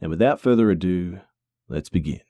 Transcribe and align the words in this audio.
And 0.00 0.10
without 0.10 0.40
further 0.40 0.70
ado, 0.70 1.20
let's 1.68 1.88
begin. 1.88 2.20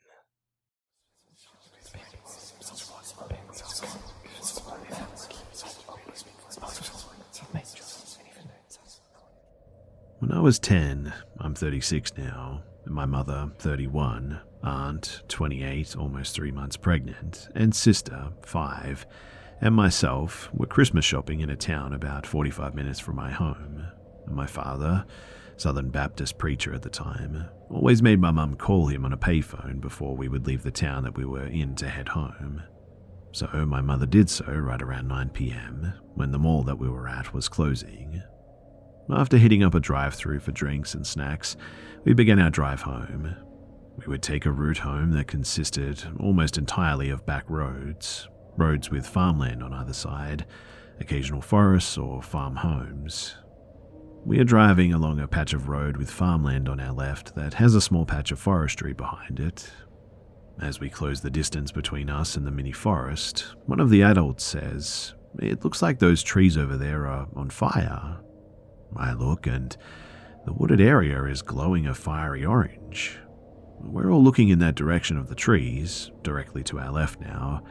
When 10.19 10.33
I 10.33 10.41
was 10.41 10.59
10, 10.59 11.13
I'm 11.39 11.55
36 11.55 12.17
now, 12.17 12.63
and 12.85 12.95
my 12.95 13.05
mother, 13.05 13.51
31, 13.59 14.41
aunt, 14.63 15.23
28, 15.29 15.95
almost 15.97 16.35
three 16.35 16.51
months 16.51 16.77
pregnant, 16.77 17.49
and 17.55 17.75
sister, 17.75 18.33
5, 18.43 19.07
and 19.61 19.75
myself 19.75 20.49
were 20.55 20.67
Christmas 20.67 21.05
shopping 21.05 21.41
in 21.41 21.51
a 21.51 21.57
town 21.57 21.93
about 21.93 22.27
45 22.27 22.75
minutes 22.75 22.99
from 22.99 23.17
my 23.17 23.31
home. 23.31 23.87
And 24.27 24.35
my 24.35 24.47
father, 24.47 25.05
Southern 25.57 25.91
Baptist 25.91 26.39
preacher 26.39 26.75
at 26.75 26.83
the 26.83 26.91
time, 26.91 27.47
always 27.71 28.03
made 28.03 28.21
my 28.21 28.31
mum 28.31 28.57
call 28.57 28.87
him 28.87 29.05
on 29.05 29.13
a 29.13 29.19
payphone 29.19 29.81
before 29.81 30.17
we 30.17 30.29
would 30.29 30.47
leave 30.47 30.63
the 30.63 30.71
town 30.71 31.03
that 31.05 31.17
we 31.17 31.25
were 31.25 31.47
in 31.47 31.75
to 31.77 31.89
head 31.89 32.09
home. 32.09 32.63
So 33.33 33.47
my 33.67 33.81
mother 33.81 34.07
did 34.07 34.31
so 34.31 34.45
right 34.47 34.81
around 34.81 35.09
9 35.09 35.31
pm 35.31 35.95
when 36.15 36.31
the 36.31 36.39
mall 36.39 36.63
that 36.65 36.79
we 36.79 36.89
were 36.89 37.09
at 37.09 37.35
was 37.35 37.49
closing. 37.49 38.23
After 39.11 39.39
hitting 39.39 39.63
up 39.63 39.75
a 39.75 39.81
drive 39.81 40.15
through 40.15 40.41
for 40.41 40.53
drinks 40.53 40.95
and 40.95 41.07
snacks, 41.07 41.57
we 42.05 42.13
began 42.13 42.39
our 42.39 42.51
drive 42.51 42.83
home. 42.83 43.37
We 43.99 44.07
would 44.09 44.23
take 44.23 44.47
a 44.47 44.53
route 44.53 44.79
home 44.79 45.13
that 45.13 45.27
consisted 45.27 46.03
almost 46.21 46.59
entirely 46.59 47.11
of 47.11 47.25
back 47.25 47.45
roads, 47.49 48.29
roads 48.57 48.91
with 48.91 49.07
farmland 49.07 49.63
on 49.63 49.73
either 49.73 49.95
side, 49.95 50.45
occasional 51.01 51.41
forests 51.41 51.97
or 51.97 52.23
farm 52.23 52.57
homes, 52.57 53.37
we 54.27 54.41
are 54.41 54.45
driving 54.45 54.93
along 54.93 55.21
a 55.21 55.29
patch 55.29 55.53
of 55.53 55.69
road 55.69 55.97
with 55.97 56.11
farmland 56.11 56.69
on 56.69 56.81
our 56.81 56.93
left 56.93 57.37
that 57.37 57.55
has 57.55 57.77
a 57.77 57.81
small 57.81 58.05
patch 58.05 58.33
of 58.33 58.41
forestry 58.41 58.93
behind 58.93 59.39
it. 59.39 59.71
As 60.61 60.81
we 60.81 60.91
close 60.91 61.21
the 61.21 61.31
distance 61.31 61.71
between 61.71 62.11
us 62.11 62.37
and 62.37 62.45
the 62.45 62.51
mini 62.51 62.73
forest, 62.73 63.55
one 63.67 63.79
of 63.79 63.89
the 63.89 64.03
adults 64.03 64.43
says, 64.43 65.15
It 65.39 65.63
looks 65.63 65.81
like 65.81 66.01
those 66.01 66.25
trees 66.25 66.57
over 66.57 66.77
there 66.77 67.07
are 67.07 67.29
on 67.37 67.51
fire. 67.51 68.19
I 68.97 69.13
look 69.13 69.47
and 69.47 69.77
the 70.45 70.53
wooded 70.53 70.81
area 70.81 71.23
is 71.27 71.41
glowing 71.41 71.87
a 71.87 71.95
fiery 71.95 72.45
orange. 72.45 73.21
We're 73.79 74.11
all 74.11 74.25
looking 74.25 74.49
in 74.49 74.59
that 74.59 74.75
direction 74.75 75.19
of 75.19 75.29
the 75.29 75.37
trees, 75.37 76.11
directly 76.25 76.65
to 76.65 76.81
our 76.81 76.91
left 76.91 77.21
now, 77.21 77.63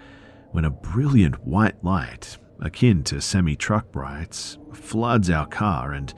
when 0.52 0.64
a 0.64 0.70
brilliant 0.70 1.46
white 1.46 1.84
light, 1.84 2.38
akin 2.62 3.04
to 3.04 3.20
semi 3.20 3.58
truck 3.58 3.92
brights, 3.92 4.58
floods 4.74 5.30
our 5.30 5.48
car 5.48 5.92
and 5.92 6.14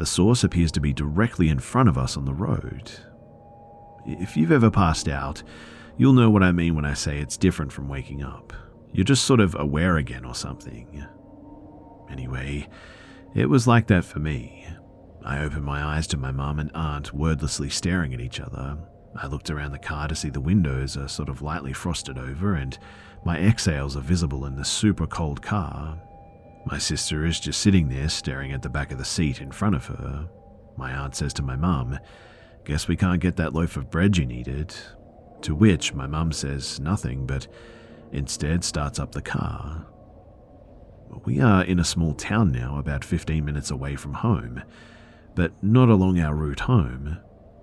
the 0.00 0.06
source 0.06 0.42
appears 0.42 0.72
to 0.72 0.80
be 0.80 0.94
directly 0.94 1.50
in 1.50 1.58
front 1.58 1.86
of 1.86 1.98
us 1.98 2.16
on 2.16 2.24
the 2.24 2.32
road. 2.32 2.90
If 4.06 4.34
you've 4.34 4.50
ever 4.50 4.70
passed 4.70 5.08
out, 5.08 5.42
you'll 5.98 6.14
know 6.14 6.30
what 6.30 6.42
I 6.42 6.52
mean 6.52 6.74
when 6.74 6.86
I 6.86 6.94
say 6.94 7.18
it's 7.18 7.36
different 7.36 7.70
from 7.70 7.86
waking 7.86 8.22
up. 8.22 8.54
You're 8.94 9.04
just 9.04 9.26
sort 9.26 9.40
of 9.40 9.54
aware 9.54 9.98
again 9.98 10.24
or 10.24 10.34
something. 10.34 11.06
Anyway, 12.10 12.66
it 13.34 13.50
was 13.50 13.66
like 13.66 13.88
that 13.88 14.06
for 14.06 14.20
me. 14.20 14.66
I 15.22 15.40
opened 15.40 15.66
my 15.66 15.84
eyes 15.84 16.06
to 16.06 16.16
my 16.16 16.32
mum 16.32 16.58
and 16.58 16.70
aunt 16.74 17.12
wordlessly 17.12 17.68
staring 17.68 18.14
at 18.14 18.22
each 18.22 18.40
other. 18.40 18.78
I 19.14 19.26
looked 19.26 19.50
around 19.50 19.72
the 19.72 19.78
car 19.78 20.08
to 20.08 20.14
see 20.14 20.30
the 20.30 20.40
windows 20.40 20.96
are 20.96 21.08
sort 21.08 21.28
of 21.28 21.42
lightly 21.42 21.74
frosted 21.74 22.16
over 22.16 22.54
and 22.54 22.78
my 23.26 23.36
exhales 23.36 23.98
are 23.98 24.00
visible 24.00 24.46
in 24.46 24.56
the 24.56 24.64
super 24.64 25.06
cold 25.06 25.42
car. 25.42 26.00
My 26.70 26.78
sister 26.78 27.26
is 27.26 27.40
just 27.40 27.60
sitting 27.60 27.88
there 27.88 28.08
staring 28.08 28.52
at 28.52 28.62
the 28.62 28.68
back 28.68 28.92
of 28.92 28.98
the 28.98 29.04
seat 29.04 29.40
in 29.40 29.50
front 29.50 29.74
of 29.74 29.86
her. 29.86 30.28
My 30.76 30.92
aunt 30.92 31.16
says 31.16 31.34
to 31.34 31.42
my 31.42 31.56
mum, 31.56 31.98
Guess 32.64 32.86
we 32.86 32.96
can't 32.96 33.20
get 33.20 33.34
that 33.36 33.52
loaf 33.52 33.76
of 33.76 33.90
bread 33.90 34.16
you 34.16 34.24
needed. 34.24 34.72
To 35.42 35.54
which 35.54 35.94
my 35.94 36.06
mum 36.06 36.30
says 36.30 36.78
nothing, 36.78 37.26
but 37.26 37.48
instead 38.12 38.62
starts 38.62 39.00
up 39.00 39.12
the 39.12 39.22
car. 39.22 39.84
We 41.24 41.40
are 41.40 41.64
in 41.64 41.80
a 41.80 41.84
small 41.84 42.14
town 42.14 42.52
now, 42.52 42.78
about 42.78 43.04
15 43.04 43.44
minutes 43.44 43.72
away 43.72 43.96
from 43.96 44.14
home, 44.14 44.62
but 45.34 45.52
not 45.64 45.88
along 45.88 46.20
our 46.20 46.36
route 46.36 46.60
home, 46.60 47.18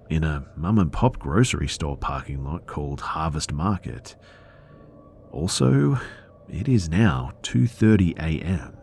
in 0.09 0.25
a 0.25 0.45
mum 0.57 0.79
and 0.79 0.91
pop 0.91 1.17
grocery 1.17 1.69
store 1.69 1.95
parking 1.95 2.43
lot 2.43 2.67
called 2.67 2.99
Harvest 2.99 3.53
Market. 3.53 4.17
Also, 5.31 5.97
it 6.49 6.67
is 6.67 6.89
now 6.89 7.31
2:30 7.43 8.17
a.m. 8.17 8.76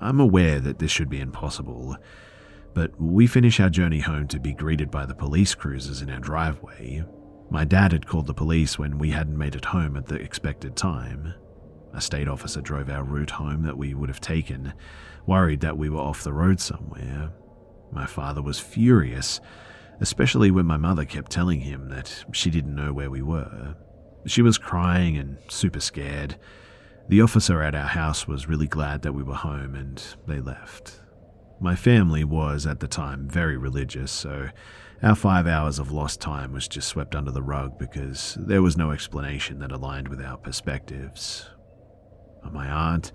I'm 0.00 0.20
aware 0.20 0.60
that 0.60 0.78
this 0.78 0.90
should 0.90 1.08
be 1.08 1.20
impossible, 1.20 1.96
but 2.74 3.00
we 3.00 3.26
finish 3.26 3.60
our 3.60 3.70
journey 3.70 4.00
home 4.00 4.28
to 4.28 4.40
be 4.40 4.52
greeted 4.52 4.90
by 4.90 5.06
the 5.06 5.14
police 5.14 5.54
cruisers 5.54 6.02
in 6.02 6.10
our 6.10 6.20
driveway. 6.20 7.04
My 7.50 7.64
dad 7.64 7.92
had 7.92 8.06
called 8.06 8.26
the 8.26 8.34
police 8.34 8.78
when 8.78 8.98
we 8.98 9.10
hadn't 9.10 9.38
made 9.38 9.54
it 9.54 9.66
home 9.66 9.96
at 9.96 10.06
the 10.06 10.16
expected 10.16 10.76
time. 10.76 11.34
A 11.92 12.00
state 12.00 12.26
officer 12.26 12.60
drove 12.60 12.90
our 12.90 13.04
route 13.04 13.30
home 13.30 13.62
that 13.62 13.78
we 13.78 13.94
would 13.94 14.08
have 14.08 14.20
taken, 14.20 14.74
worried 15.26 15.60
that 15.60 15.78
we 15.78 15.88
were 15.88 16.00
off 16.00 16.24
the 16.24 16.32
road 16.32 16.58
somewhere. 16.58 17.30
My 17.92 18.06
father 18.06 18.42
was 18.42 18.58
furious, 18.58 19.40
especially 20.00 20.50
when 20.50 20.66
my 20.66 20.76
mother 20.76 21.04
kept 21.04 21.30
telling 21.30 21.60
him 21.60 21.90
that 21.90 22.24
she 22.32 22.50
didn't 22.50 22.74
know 22.74 22.92
where 22.92 23.10
we 23.10 23.22
were. 23.22 23.76
She 24.26 24.42
was 24.42 24.58
crying 24.58 25.16
and 25.16 25.36
super 25.48 25.80
scared. 25.80 26.36
The 27.06 27.20
officer 27.20 27.62
at 27.62 27.74
our 27.74 27.86
house 27.86 28.26
was 28.26 28.48
really 28.48 28.66
glad 28.66 29.02
that 29.02 29.12
we 29.12 29.22
were 29.22 29.34
home 29.34 29.74
and 29.74 30.02
they 30.26 30.40
left. 30.40 31.00
My 31.60 31.76
family 31.76 32.24
was, 32.24 32.66
at 32.66 32.80
the 32.80 32.88
time, 32.88 33.28
very 33.28 33.56
religious, 33.58 34.10
so 34.10 34.48
our 35.02 35.14
five 35.14 35.46
hours 35.46 35.78
of 35.78 35.92
lost 35.92 36.20
time 36.20 36.52
was 36.52 36.66
just 36.66 36.88
swept 36.88 37.14
under 37.14 37.30
the 37.30 37.42
rug 37.42 37.78
because 37.78 38.38
there 38.40 38.62
was 38.62 38.78
no 38.78 38.90
explanation 38.90 39.58
that 39.58 39.70
aligned 39.70 40.08
with 40.08 40.20
our 40.20 40.38
perspectives. 40.38 41.50
My 42.50 42.68
aunt 42.70 43.12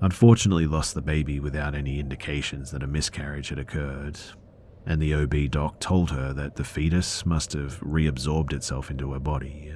unfortunately 0.00 0.66
lost 0.66 0.94
the 0.94 1.02
baby 1.02 1.40
without 1.40 1.74
any 1.74 1.98
indications 1.98 2.70
that 2.70 2.82
a 2.82 2.86
miscarriage 2.86 3.48
had 3.48 3.58
occurred, 3.58 4.18
and 4.86 5.02
the 5.02 5.14
OB 5.14 5.50
doc 5.50 5.80
told 5.80 6.12
her 6.12 6.32
that 6.32 6.54
the 6.54 6.64
fetus 6.64 7.26
must 7.26 7.54
have 7.54 7.80
reabsorbed 7.80 8.52
itself 8.52 8.88
into 8.88 9.12
her 9.12 9.20
body. 9.20 9.72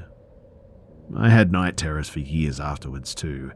I 1.17 1.29
had 1.29 1.53
night 1.53 1.77
terrors 1.77 2.09
for 2.09 2.21
years 2.21 2.61
afterwards, 2.61 3.15
too. 3.15 3.53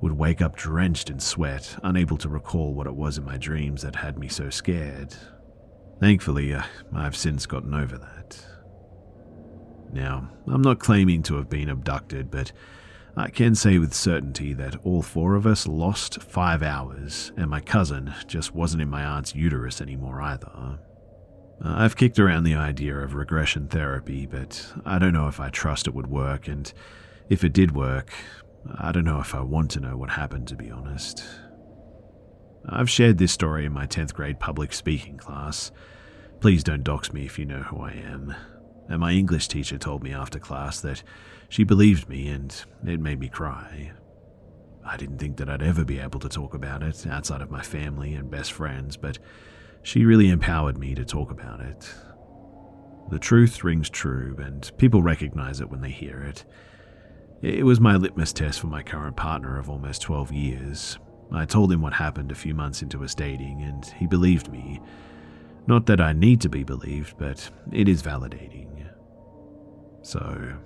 Would 0.00 0.12
wake 0.12 0.40
up 0.40 0.56
drenched 0.56 1.10
in 1.10 1.18
sweat, 1.18 1.76
unable 1.82 2.16
to 2.18 2.28
recall 2.28 2.74
what 2.74 2.86
it 2.86 2.94
was 2.94 3.18
in 3.18 3.24
my 3.24 3.36
dreams 3.36 3.82
that 3.82 3.96
had 3.96 4.18
me 4.18 4.28
so 4.28 4.50
scared. 4.50 5.14
Thankfully, 6.00 6.54
uh, 6.54 6.62
I've 6.94 7.16
since 7.16 7.46
gotten 7.46 7.74
over 7.74 7.98
that. 7.98 8.46
Now, 9.92 10.30
I'm 10.46 10.62
not 10.62 10.78
claiming 10.78 11.22
to 11.24 11.36
have 11.36 11.48
been 11.48 11.68
abducted, 11.68 12.30
but 12.30 12.52
I 13.16 13.30
can 13.30 13.56
say 13.56 13.78
with 13.78 13.94
certainty 13.94 14.52
that 14.54 14.76
all 14.84 15.02
four 15.02 15.34
of 15.34 15.46
us 15.46 15.66
lost 15.66 16.22
five 16.22 16.62
hours, 16.62 17.32
and 17.36 17.50
my 17.50 17.60
cousin 17.60 18.14
just 18.26 18.54
wasn't 18.54 18.82
in 18.82 18.88
my 18.88 19.04
aunt's 19.04 19.34
uterus 19.34 19.80
anymore 19.80 20.20
either. 20.22 20.78
Uh, 21.64 21.74
I've 21.76 21.96
kicked 21.96 22.18
around 22.18 22.44
the 22.44 22.54
idea 22.54 22.96
of 22.98 23.14
regression 23.14 23.68
therapy, 23.68 24.26
but 24.26 24.72
I 24.84 24.98
don't 24.98 25.12
know 25.12 25.28
if 25.28 25.40
I 25.40 25.50
trust 25.50 25.86
it 25.86 25.94
would 25.94 26.06
work, 26.06 26.48
and 26.48 26.72
if 27.28 27.42
it 27.44 27.52
did 27.52 27.74
work, 27.74 28.12
I 28.76 28.92
don't 28.92 29.04
know 29.04 29.20
if 29.20 29.34
I 29.34 29.40
want 29.40 29.70
to 29.72 29.80
know 29.80 29.96
what 29.96 30.10
happened, 30.10 30.48
to 30.48 30.56
be 30.56 30.70
honest. 30.70 31.24
I've 32.68 32.90
shared 32.90 33.18
this 33.18 33.32
story 33.32 33.64
in 33.64 33.72
my 33.72 33.86
10th 33.86 34.14
grade 34.14 34.40
public 34.40 34.72
speaking 34.72 35.16
class. 35.16 35.70
Please 36.40 36.62
don't 36.62 36.84
dox 36.84 37.12
me 37.12 37.24
if 37.24 37.38
you 37.38 37.44
know 37.44 37.62
who 37.62 37.80
I 37.80 37.92
am. 37.92 38.34
And 38.88 39.00
my 39.00 39.12
English 39.12 39.48
teacher 39.48 39.78
told 39.78 40.02
me 40.02 40.12
after 40.12 40.38
class 40.38 40.80
that 40.80 41.02
she 41.48 41.64
believed 41.64 42.08
me 42.08 42.28
and 42.28 42.54
it 42.86 43.00
made 43.00 43.20
me 43.20 43.28
cry. 43.28 43.92
I 44.84 44.96
didn't 44.96 45.18
think 45.18 45.36
that 45.38 45.50
I'd 45.50 45.62
ever 45.62 45.84
be 45.84 45.98
able 45.98 46.20
to 46.20 46.28
talk 46.28 46.54
about 46.54 46.82
it 46.82 47.06
outside 47.06 47.42
of 47.42 47.50
my 47.50 47.62
family 47.62 48.14
and 48.14 48.30
best 48.30 48.52
friends, 48.52 48.96
but 48.96 49.18
she 49.82 50.04
really 50.04 50.28
empowered 50.28 50.78
me 50.78 50.94
to 50.94 51.04
talk 51.04 51.30
about 51.30 51.60
it. 51.60 51.92
The 53.10 53.18
truth 53.18 53.64
rings 53.64 53.88
true, 53.88 54.36
and 54.38 54.70
people 54.76 55.02
recognize 55.02 55.60
it 55.60 55.70
when 55.70 55.80
they 55.80 55.90
hear 55.90 56.22
it. 56.22 56.44
It 57.40 57.64
was 57.64 57.80
my 57.80 57.96
litmus 57.96 58.32
test 58.32 58.60
for 58.60 58.66
my 58.66 58.82
current 58.82 59.16
partner 59.16 59.58
of 59.58 59.70
almost 59.70 60.02
12 60.02 60.32
years. 60.32 60.98
I 61.32 61.44
told 61.44 61.72
him 61.72 61.82
what 61.82 61.92
happened 61.92 62.32
a 62.32 62.36
few 62.36 62.54
months 62.54 62.82
into 62.82 63.04
us 63.04 63.14
dating, 63.14 63.62
and 63.62 63.84
he 63.84 64.06
believed 64.06 64.50
me. 64.50 64.80
Not 65.66 65.86
that 65.86 66.00
I 66.00 66.12
need 66.12 66.40
to 66.42 66.48
be 66.48 66.64
believed, 66.64 67.16
but 67.18 67.50
it 67.72 67.88
is 67.88 68.02
validating. 68.02 68.68
So, 70.02 70.56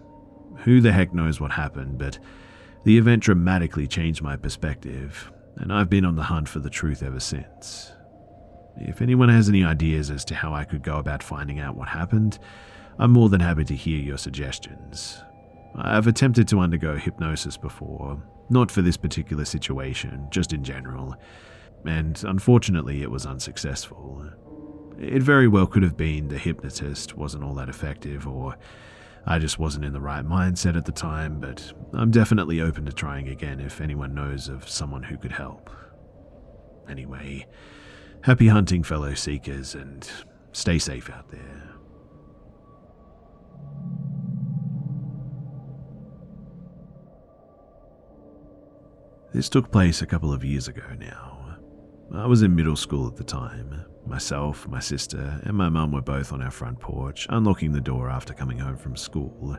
who 0.58 0.80
the 0.80 0.92
heck 0.92 1.12
knows 1.12 1.40
what 1.40 1.50
happened, 1.50 1.98
but 1.98 2.18
the 2.84 2.96
event 2.98 3.22
dramatically 3.22 3.86
changed 3.86 4.22
my 4.22 4.36
perspective, 4.36 5.32
and 5.56 5.72
I've 5.72 5.90
been 5.90 6.04
on 6.04 6.16
the 6.16 6.22
hunt 6.22 6.48
for 6.48 6.60
the 6.60 6.70
truth 6.70 7.02
ever 7.02 7.20
since. 7.20 7.92
If 8.76 9.02
anyone 9.02 9.28
has 9.28 9.48
any 9.48 9.64
ideas 9.64 10.10
as 10.10 10.24
to 10.26 10.34
how 10.34 10.54
I 10.54 10.64
could 10.64 10.82
go 10.82 10.98
about 10.98 11.22
finding 11.22 11.60
out 11.60 11.76
what 11.76 11.88
happened, 11.88 12.38
I'm 12.98 13.10
more 13.10 13.28
than 13.28 13.40
happy 13.40 13.64
to 13.64 13.74
hear 13.74 13.98
your 13.98 14.19
suggestions. 14.19 15.22
I've 15.74 16.06
attempted 16.06 16.48
to 16.48 16.60
undergo 16.60 16.96
hypnosis 16.96 17.56
before, 17.56 18.22
not 18.50 18.70
for 18.70 18.82
this 18.82 18.96
particular 18.96 19.44
situation, 19.44 20.26
just 20.30 20.52
in 20.52 20.62
general, 20.62 21.16
and 21.86 22.22
unfortunately 22.26 23.02
it 23.02 23.10
was 23.10 23.26
unsuccessful. 23.26 24.28
It 24.98 25.22
very 25.22 25.48
well 25.48 25.66
could 25.66 25.82
have 25.82 25.96
been 25.96 26.28
the 26.28 26.38
hypnotist 26.38 27.16
wasn't 27.16 27.44
all 27.44 27.54
that 27.54 27.70
effective, 27.70 28.28
or 28.28 28.56
I 29.26 29.38
just 29.38 29.58
wasn't 29.58 29.84
in 29.84 29.92
the 29.92 30.00
right 30.00 30.24
mindset 30.24 30.76
at 30.76 30.84
the 30.84 30.92
time, 30.92 31.40
but 31.40 31.72
I'm 31.94 32.10
definitely 32.10 32.60
open 32.60 32.84
to 32.86 32.92
trying 32.92 33.28
again 33.28 33.60
if 33.60 33.80
anyone 33.80 34.14
knows 34.14 34.48
of 34.48 34.69
someone 34.69 35.02
who 35.02 35.16
could 35.16 35.32
help. 35.32 35.70
Anyway, 36.88 37.46
happy 38.22 38.48
hunting, 38.48 38.82
fellow 38.82 39.14
seekers, 39.14 39.74
and 39.74 40.08
stay 40.52 40.78
safe 40.78 41.10
out 41.10 41.28
there. 41.30 41.40
This 49.32 49.48
took 49.48 49.70
place 49.70 50.02
a 50.02 50.06
couple 50.06 50.32
of 50.32 50.44
years 50.44 50.69
ago 50.69 50.82
now. 50.98 51.56
I 52.14 52.26
was 52.26 52.42
in 52.42 52.54
middle 52.54 52.76
school 52.76 53.06
at 53.06 53.16
the 53.16 53.24
time, 53.24 53.86
Myself, 54.06 54.66
my 54.66 54.80
sister, 54.80 55.40
and 55.44 55.56
my 55.56 55.69
mum 55.69 55.92
were 55.92 56.02
both 56.02 56.32
on 56.32 56.42
our 56.42 56.50
front 56.50 56.80
porch, 56.80 57.26
unlocking 57.30 57.72
the 57.72 57.80
door 57.80 58.10
after 58.10 58.34
coming 58.34 58.58
home 58.58 58.76
from 58.76 58.96
school. 58.96 59.56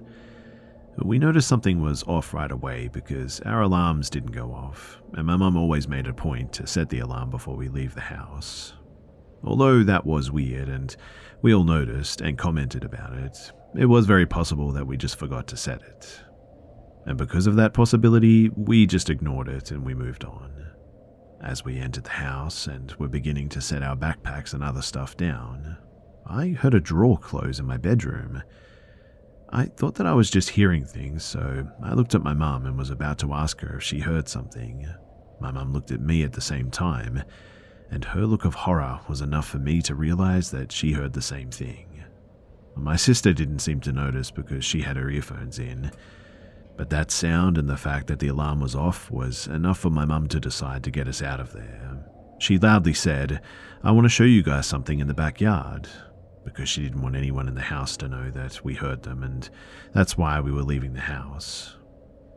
We 0.98 1.20
noticed 1.20 1.48
something 1.48 1.82
was 1.82 2.04
off 2.04 2.34
right 2.34 2.52
away 2.52 2.88
because 2.88 3.40
our 3.42 3.62
alarms 3.62 4.10
didn't 4.10 4.32
go 4.32 4.54
off, 4.54 5.02
and 5.14 5.26
my 5.26 5.36
mum 5.36 5.58
always 5.58 5.88
made 5.88 6.08
a 6.08 6.14
point 6.14 6.54
to 6.54 6.68
set 6.68 6.90
the 6.90 7.00
alarm 7.00 7.30
before 7.30 7.56
we 7.56 7.68
leave 7.68 7.96
the 7.96 8.02
house. 8.02 8.74
Although 9.44 9.84
that 9.84 10.06
was 10.06 10.32
weird, 10.32 10.70
and 10.70 10.96
we 11.42 11.54
all 11.54 11.64
noticed 11.64 12.22
and 12.22 12.38
commented 12.38 12.84
about 12.84 13.14
it, 13.14 13.52
it 13.76 13.86
was 13.86 14.06
very 14.06 14.26
possible 14.26 14.72
that 14.72 14.86
we 14.86 14.96
just 14.96 15.18
forgot 15.18 15.48
to 15.48 15.58
set 15.58 15.82
it. 15.82 16.22
And 17.06 17.18
because 17.18 17.48
of 17.48 17.56
that 17.56 17.74
possibility, 17.74 18.50
we 18.50 18.86
just 18.86 19.10
ignored 19.10 19.50
it 19.50 19.72
and 19.72 19.84
we 19.84 19.94
moved 19.94 20.24
on. 20.24 20.52
As 21.42 21.66
we 21.66 21.78
entered 21.78 22.06
the 22.06 22.12
house 22.12 22.68
and 22.68 22.94
were 22.94 23.10
beginning 23.10 23.50
to 23.50 23.62
set 23.62 23.84
our 23.84 23.98
backpacks 23.98 24.54
and 24.54 24.64
other 24.64 24.82
stuff 24.82 25.18
down, 25.18 25.78
I 26.26 26.50
heard 26.50 26.74
a 26.74 26.80
drawer 26.80 27.18
close 27.18 27.60
in 27.60 27.66
my 27.66 27.76
bedroom. 27.76 28.44
I 29.56 29.66
thought 29.66 29.96
that 29.96 30.08
I 30.08 30.14
was 30.14 30.32
just 30.32 30.50
hearing 30.50 30.84
things, 30.84 31.24
so 31.24 31.68
I 31.84 31.94
looked 31.94 32.16
at 32.16 32.24
my 32.24 32.34
mum 32.34 32.66
and 32.66 32.76
was 32.76 32.90
about 32.90 33.20
to 33.20 33.34
ask 33.34 33.62
her 33.62 33.78
if 33.78 33.84
she 33.84 34.00
heard 34.00 34.28
something. 34.28 34.88
My 35.40 35.52
mum 35.52 35.74
looked 35.74 35.92
at 35.92 36.02
me 36.02 36.24
at 36.24 36.34
the 36.34 36.42
same 36.42 36.72
time, 36.72 37.22
and 37.92 38.04
her 38.04 38.26
look 38.26 38.46
of 38.46 38.56
horror 38.56 39.00
was 39.08 39.22
enough 39.22 39.48
for 39.48 39.60
me 39.60 39.80
to 39.84 39.94
realize 39.94 40.50
that 40.50 40.72
she 40.72 40.94
heard 40.94 41.14
the 41.14 41.22
same 41.22 41.52
thing. 41.52 42.04
My 42.76 42.96
sister 42.96 43.32
didn't 43.32 43.60
seem 43.60 43.80
to 43.82 43.92
notice 43.92 44.32
because 44.32 44.66
she 44.66 44.82
had 44.82 44.98
her 44.98 45.12
earphones 45.12 45.60
in, 45.60 45.92
but 46.76 46.90
that 46.90 47.12
sound 47.12 47.60
and 47.60 47.70
the 47.70 47.78
fact 47.78 48.08
that 48.08 48.18
the 48.18 48.30
alarm 48.30 48.60
was 48.60 48.74
off 48.74 49.12
was 49.12 49.46
enough 49.46 49.78
for 49.78 49.92
my 49.92 50.04
mum 50.04 50.28
to 50.30 50.40
decide 50.40 50.84
to 50.84 50.90
get 50.90 51.08
us 51.08 51.22
out 51.22 51.40
of 51.40 51.54
there. 51.54 52.04
She 52.40 52.58
loudly 52.58 52.96
said, 52.96 53.40
I 53.84 53.92
want 53.92 54.06
to 54.06 54.10
show 54.10 54.24
you 54.24 54.42
guys 54.42 54.66
something 54.66 55.00
in 55.00 55.06
the 55.06 55.14
backyard, 55.14 55.88
because 56.44 56.70
she 56.70 56.82
didn't 56.82 57.02
want 57.02 57.16
anyone 57.16 57.48
in 57.48 57.56
the 57.56 57.62
house 57.62 57.98
to 57.98 58.08
know 58.08 58.30
that 58.32 58.64
we 58.64 58.74
heard 58.74 59.04
them, 59.04 59.24
and 59.24 59.50
that's 59.94 60.18
why 60.18 60.40
we 60.40 60.52
were 60.52 60.64
leaving 60.64 60.94
the 60.94 61.02
house. 61.02 61.78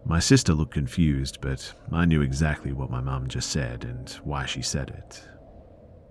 My 0.05 0.21
sister 0.21 0.55
looked 0.55 0.75
confused, 0.75 1.41
but 1.41 1.75
I 1.91 2.05
knew 2.05 2.23
exactly 2.23 2.73
what 2.73 2.91
my 2.91 3.01
mum 3.01 3.29
just 3.29 3.51
said 3.51 3.85
and 3.85 4.09
why 4.23 4.47
she 4.47 4.63
said 4.63 4.91
it. 4.91 5.29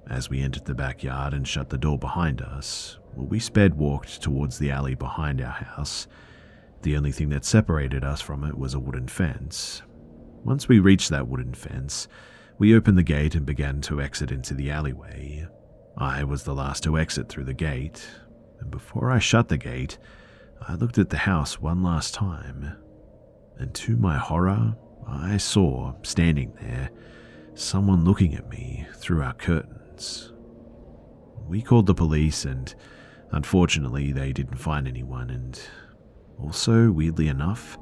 As 0.09 0.29
we 0.29 0.41
entered 0.41 0.65
the 0.65 0.75
backyard 0.75 1.33
and 1.33 1.47
shut 1.47 1.69
the 1.69 1.77
door 1.77 1.97
behind 1.97 2.41
us, 2.41 2.99
we 3.15 3.39
sped 3.39 3.75
walked 3.75 4.21
towards 4.21 4.59
the 4.59 4.71
alley 4.71 4.95
behind 4.95 5.41
our 5.41 5.51
house 5.51 6.07
the 6.85 6.95
only 6.95 7.11
thing 7.11 7.29
that 7.29 7.43
separated 7.43 8.03
us 8.03 8.21
from 8.21 8.43
it 8.43 8.59
was 8.59 8.75
a 8.75 8.79
wooden 8.79 9.07
fence. 9.07 9.81
Once 10.43 10.67
we 10.67 10.77
reached 10.77 11.09
that 11.09 11.27
wooden 11.27 11.55
fence, 11.55 12.07
we 12.59 12.75
opened 12.75 12.95
the 12.95 13.03
gate 13.03 13.33
and 13.33 13.43
began 13.43 13.81
to 13.81 13.99
exit 13.99 14.31
into 14.31 14.53
the 14.53 14.69
alleyway. 14.69 15.47
I 15.97 16.23
was 16.23 16.43
the 16.43 16.53
last 16.53 16.83
to 16.83 16.97
exit 16.97 17.29
through 17.29 17.45
the 17.45 17.53
gate, 17.53 18.05
and 18.59 18.69
before 18.69 19.11
I 19.11 19.19
shut 19.19 19.47
the 19.47 19.57
gate, 19.57 19.97
I 20.67 20.75
looked 20.75 20.97
at 20.97 21.09
the 21.09 21.17
house 21.17 21.61
one 21.61 21.83
last 21.83 22.13
time. 22.13 22.75
And 23.57 23.73
to 23.75 23.95
my 23.95 24.17
horror, 24.17 24.75
I 25.07 25.37
saw, 25.37 25.93
standing 26.03 26.53
there, 26.61 26.89
someone 27.53 28.03
looking 28.03 28.35
at 28.35 28.49
me 28.49 28.85
through 28.95 29.21
our 29.21 29.33
curtains. 29.33 30.33
We 31.47 31.61
called 31.61 31.85
the 31.85 31.93
police, 31.93 32.43
and 32.43 32.73
unfortunately, 33.31 34.11
they 34.11 34.33
didn't 34.33 34.57
find 34.57 34.87
anyone, 34.87 35.29
and 35.29 35.57
also, 36.37 36.91
weirdly 36.91 37.29
enough, 37.29 37.77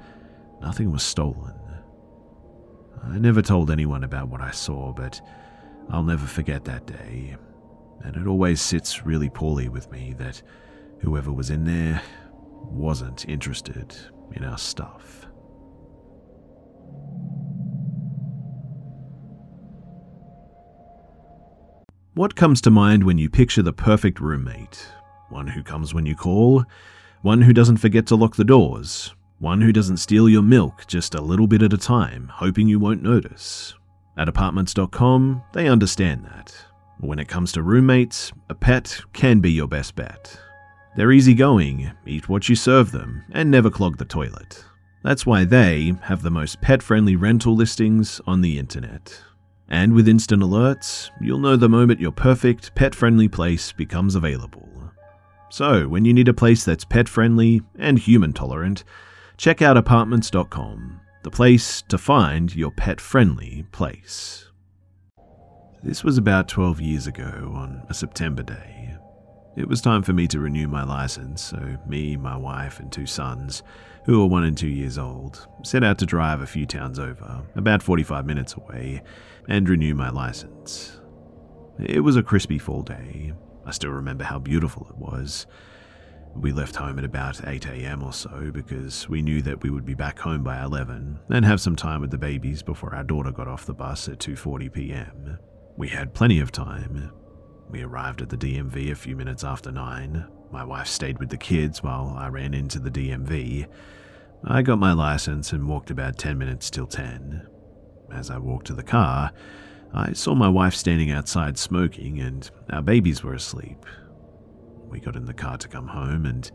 nothing 0.62 0.92
was 0.92 1.02
stolen. 1.02 1.56
I 3.04 3.18
never 3.18 3.42
told 3.42 3.72
anyone 3.72 4.04
about 4.04 4.30
what 4.30 4.42
I 4.42 4.52
saw, 4.52 4.94
but 4.94 5.20
I'll 5.90 6.04
never 6.04 6.28
forget 6.28 6.66
that 6.66 6.86
day. 6.86 7.38
And 8.04 8.16
it 8.16 8.28
always 8.28 8.62
sits 8.62 9.06
really 9.06 9.30
poorly 9.30 9.70
with 9.70 9.90
me 9.92 10.14
that 10.18 10.42
whoever 11.00 11.32
was 11.32 11.50
in 11.50 11.64
there 11.64 12.02
wasn't 12.64 13.28
interested 13.28 13.96
in 14.34 14.44
our 14.44 14.58
stuff. 14.58 15.28
What 22.16 22.36
comes 22.36 22.62
to 22.62 22.70
mind 22.70 23.04
when 23.04 23.18
you 23.18 23.30
picture 23.30 23.64
the 23.64 23.74
perfect 23.74 24.20
roommate? 24.20 24.88
One 25.30 25.48
who 25.48 25.64
comes 25.64 25.96
when 25.96 26.06
you 26.06 26.16
call, 26.16 26.64
one 27.24 27.42
who 27.42 27.54
doesn't 27.54 27.78
forget 27.78 28.06
to 28.08 28.16
lock 28.16 28.36
the 28.36 28.44
doors. 28.44 29.16
One 29.40 29.62
who 29.62 29.74
doesn't 29.74 29.98
steal 29.98 30.30
your 30.30 30.44
milk 30.44 30.86
just 30.88 31.16
a 31.16 31.22
little 31.22 31.48
bit 31.48 31.64
at 31.64 31.74
a 31.74 31.78
time, 31.78 32.30
hoping 32.32 32.68
you 32.68 32.80
won't 32.80 33.02
notice. 33.02 33.74
At 34.16 34.30
apartments.com, 34.30 35.42
they 35.54 35.68
understand 35.68 36.26
that. 36.26 36.54
When 37.00 37.20
it 37.20 37.28
comes 37.28 37.52
to 37.54 37.62
roommates, 37.62 38.32
a 38.50 38.56
pet 38.56 39.02
can 39.14 39.40
be 39.40 39.52
your 39.52 39.68
best 39.68 39.96
bet. 39.96 40.40
They're 40.96 41.12
easygoing, 41.12 41.92
eat 42.06 42.30
what 42.30 42.48
you 42.50 42.56
serve 42.56 42.92
them, 42.92 43.24
and 43.32 43.50
never 43.50 43.70
clog 43.70 43.98
the 43.98 44.06
toilet. 44.06 44.64
That's 45.04 45.26
why 45.26 45.44
they 45.44 45.96
have 46.04 46.22
the 46.22 46.32
most 46.32 46.62
pet 46.62 46.82
friendly 46.82 47.16
rental 47.16 47.56
listings 47.56 48.22
on 48.26 48.42
the 48.42 48.58
internet. 48.58 49.22
And 49.68 49.94
with 49.94 50.08
instant 50.08 50.44
alerts, 50.44 51.10
you'll 51.20 51.40
know 51.40 51.56
the 51.56 51.68
moment 51.68 52.00
your 52.00 52.12
perfect, 52.12 52.76
pet 52.76 52.94
friendly 52.94 53.28
place 53.28 53.72
becomes 53.72 54.16
available. 54.16 54.70
So, 55.50 55.88
when 55.88 56.06
you 56.06 56.14
need 56.14 56.28
a 56.28 56.34
place 56.34 56.64
that's 56.64 56.86
pet 56.86 57.10
friendly 57.10 57.62
and 57.78 58.00
human 58.00 58.34
tolerant, 58.34 58.84
check 59.38 59.62
out 59.62 59.78
apartments.com, 59.78 61.02
the 61.24 61.32
place 61.32 61.82
to 61.90 61.98
find 61.98 62.56
your 62.56 62.72
pet 62.72 63.02
friendly 63.02 63.66
place. 63.72 64.50
This 65.84 66.02
was 66.02 66.18
about 66.18 66.48
12 66.48 66.80
years 66.80 67.08
ago 67.08 67.52
on 67.54 67.84
a 67.90 67.94
September 67.94 68.42
day. 68.42 68.96
It 69.58 69.68
was 69.68 69.82
time 69.82 70.02
for 70.02 70.14
me 70.14 70.30
to 70.30 70.40
renew 70.40 70.70
my 70.70 70.86
license, 70.86 71.42
so 71.42 71.76
me, 71.86 72.16
my 72.16 72.38
wife, 72.38 72.80
and 72.80 72.90
two 72.90 73.06
sons, 73.06 73.64
who 74.06 74.20
were 74.20 74.26
one 74.26 74.46
and 74.46 74.58
two 74.58 74.70
years 74.70 74.98
old, 74.98 75.46
set 75.62 75.84
out 75.84 75.98
to 75.98 76.06
drive 76.06 76.40
a 76.40 76.48
few 76.48 76.66
towns 76.66 77.00
over, 77.00 77.44
about 77.56 77.84
45 77.84 78.26
minutes 78.26 78.54
away, 78.54 79.04
and 79.50 79.68
renew 79.68 79.94
my 79.94 80.10
license. 80.10 81.02
It 81.78 82.00
was 82.00 82.16
a 82.16 82.24
crispy 82.24 82.60
fall 82.60 82.84
day. 82.84 83.34
I 83.66 83.72
still 83.72 83.92
remember 83.92 84.24
how 84.24 84.40
beautiful 84.40 84.88
it 84.90 84.96
was. 84.96 85.48
We 86.34 86.54
left 86.54 86.78
home 86.78 86.98
at 86.98 87.04
about 87.04 87.36
8am 87.40 88.04
or 88.06 88.14
so 88.14 88.52
because 88.54 89.10
we 89.10 89.22
knew 89.22 89.42
that 89.42 89.62
we 89.64 89.70
would 89.70 89.86
be 89.86 89.96
back 89.96 90.20
home 90.20 90.44
by 90.44 90.64
11 90.64 91.20
and 91.28 91.44
have 91.44 91.60
some 91.60 91.76
time 91.76 92.00
with 92.00 92.12
the 92.12 92.18
babies 92.18 92.64
before 92.64 92.96
our 92.96 93.04
daughter 93.04 93.34
got 93.34 93.50
off 93.50 93.66
the 93.66 93.74
bus 93.74 94.08
at 94.08 94.20
2.40pm. 94.20 95.40
We 95.76 95.88
had 95.88 96.14
plenty 96.14 96.40
of 96.40 96.52
time. 96.52 97.12
We 97.70 97.82
arrived 97.82 98.22
at 98.22 98.30
the 98.30 98.38
DMV 98.38 98.92
a 98.92 98.96
few 98.96 99.16
minutes 99.16 99.44
after 99.44 99.72
9. 99.72 100.28
My 100.52 100.64
wife 100.64 100.88
stayed 100.88 101.18
with 101.18 101.30
the 101.30 101.38
kids 101.38 101.82
while 101.82 102.16
I 102.18 102.28
ran 102.28 102.54
into 102.54 102.80
the 102.80 102.92
DMV. 102.92 103.68
I 104.46 104.62
got 104.62 104.78
my 104.78 104.94
license 104.94 105.52
and 105.52 105.68
walked 105.68 105.90
about 105.90 106.20
10 106.20 106.38
minutes 106.38 106.70
till 106.70 106.86
10. 106.86 107.48
As 108.12 108.30
I 108.30 108.38
walked 108.38 108.68
to 108.68 108.74
the 108.74 108.84
car, 108.84 109.32
I 109.94 110.14
saw 110.14 110.36
my 110.36 110.50
wife 110.50 110.76
standing 110.76 111.10
outside 111.10 111.58
smoking 111.58 112.20
and 112.20 112.50
our 112.70 112.84
babies 112.84 113.24
were 113.24 113.34
asleep. 113.34 113.86
We 114.90 115.00
got 115.00 115.16
in 115.16 115.26
the 115.26 115.34
car 115.34 115.58
to 115.58 115.68
come 115.68 115.88
home, 115.88 116.28
and 116.28 116.52